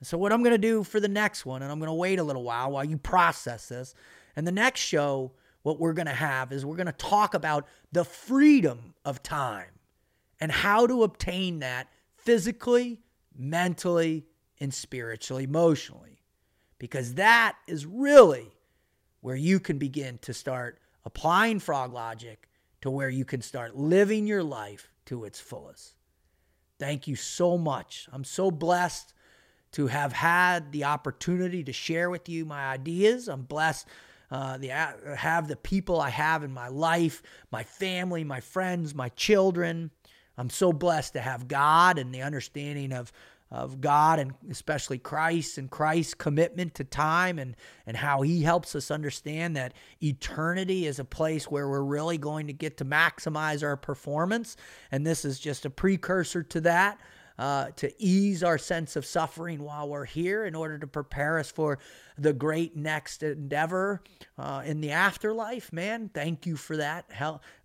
[0.03, 2.19] So, what I'm going to do for the next one, and I'm going to wait
[2.19, 3.95] a little while while you process this,
[4.35, 5.33] and the next show,
[5.63, 9.69] what we're going to have is we're going to talk about the freedom of time
[10.41, 13.01] and how to obtain that physically,
[13.37, 14.27] mentally,
[14.61, 16.23] and spiritually, emotionally.
[16.79, 18.53] Because that is really
[19.21, 22.49] where you can begin to start applying frog logic
[22.81, 25.95] to where you can start living your life to its fullest.
[26.79, 28.09] Thank you so much.
[28.13, 29.13] I'm so blessed
[29.73, 33.29] to have had the opportunity to share with you my ideas.
[33.29, 33.87] I'm blessed
[34.31, 39.09] uh, the have the people I have in my life, my family, my friends, my
[39.11, 39.91] children.
[40.39, 43.13] I'm so blessed to have God and the understanding of
[43.51, 48.77] of God and especially Christ and Christ's commitment to time and, and how he helps
[48.77, 53.65] us understand that eternity is a place where we're really going to get to maximize
[53.65, 54.57] our performance.
[54.93, 57.01] And this is just a precursor to that.
[57.41, 61.51] Uh, to ease our sense of suffering while we're here in order to prepare us
[61.51, 61.79] for
[62.19, 64.03] the great next endeavor
[64.37, 65.73] uh, in the afterlife.
[65.73, 67.07] Man, thank you for that.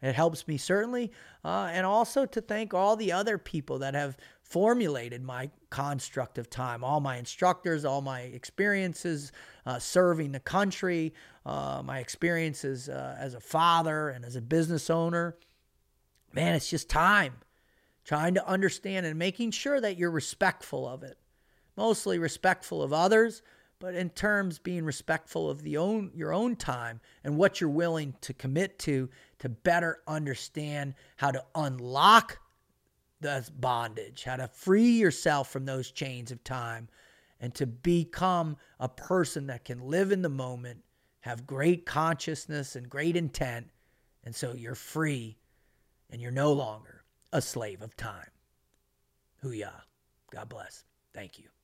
[0.02, 1.12] It helps me certainly.
[1.44, 6.50] Uh, and also to thank all the other people that have formulated my construct of
[6.50, 6.82] time.
[6.82, 9.34] All my instructors, all my experiences
[9.66, 11.14] uh, serving the country,
[11.46, 15.36] uh, my experiences uh, as a father and as a business owner.
[16.32, 17.34] Man, it's just time.
[18.06, 21.18] Trying to understand and making sure that you're respectful of it.
[21.76, 23.42] Mostly respectful of others,
[23.80, 28.16] but in terms being respectful of the own your own time and what you're willing
[28.22, 29.10] to commit to
[29.40, 32.40] to better understand how to unlock
[33.22, 36.88] the bondage, how to free yourself from those chains of time,
[37.40, 40.84] and to become a person that can live in the moment,
[41.22, 43.68] have great consciousness and great intent.
[44.24, 45.38] And so you're free
[46.10, 46.95] and you're no longer
[47.36, 48.32] a slave of time.
[49.44, 49.82] Hooyah.
[50.32, 50.86] God bless.
[51.14, 51.55] Thank you.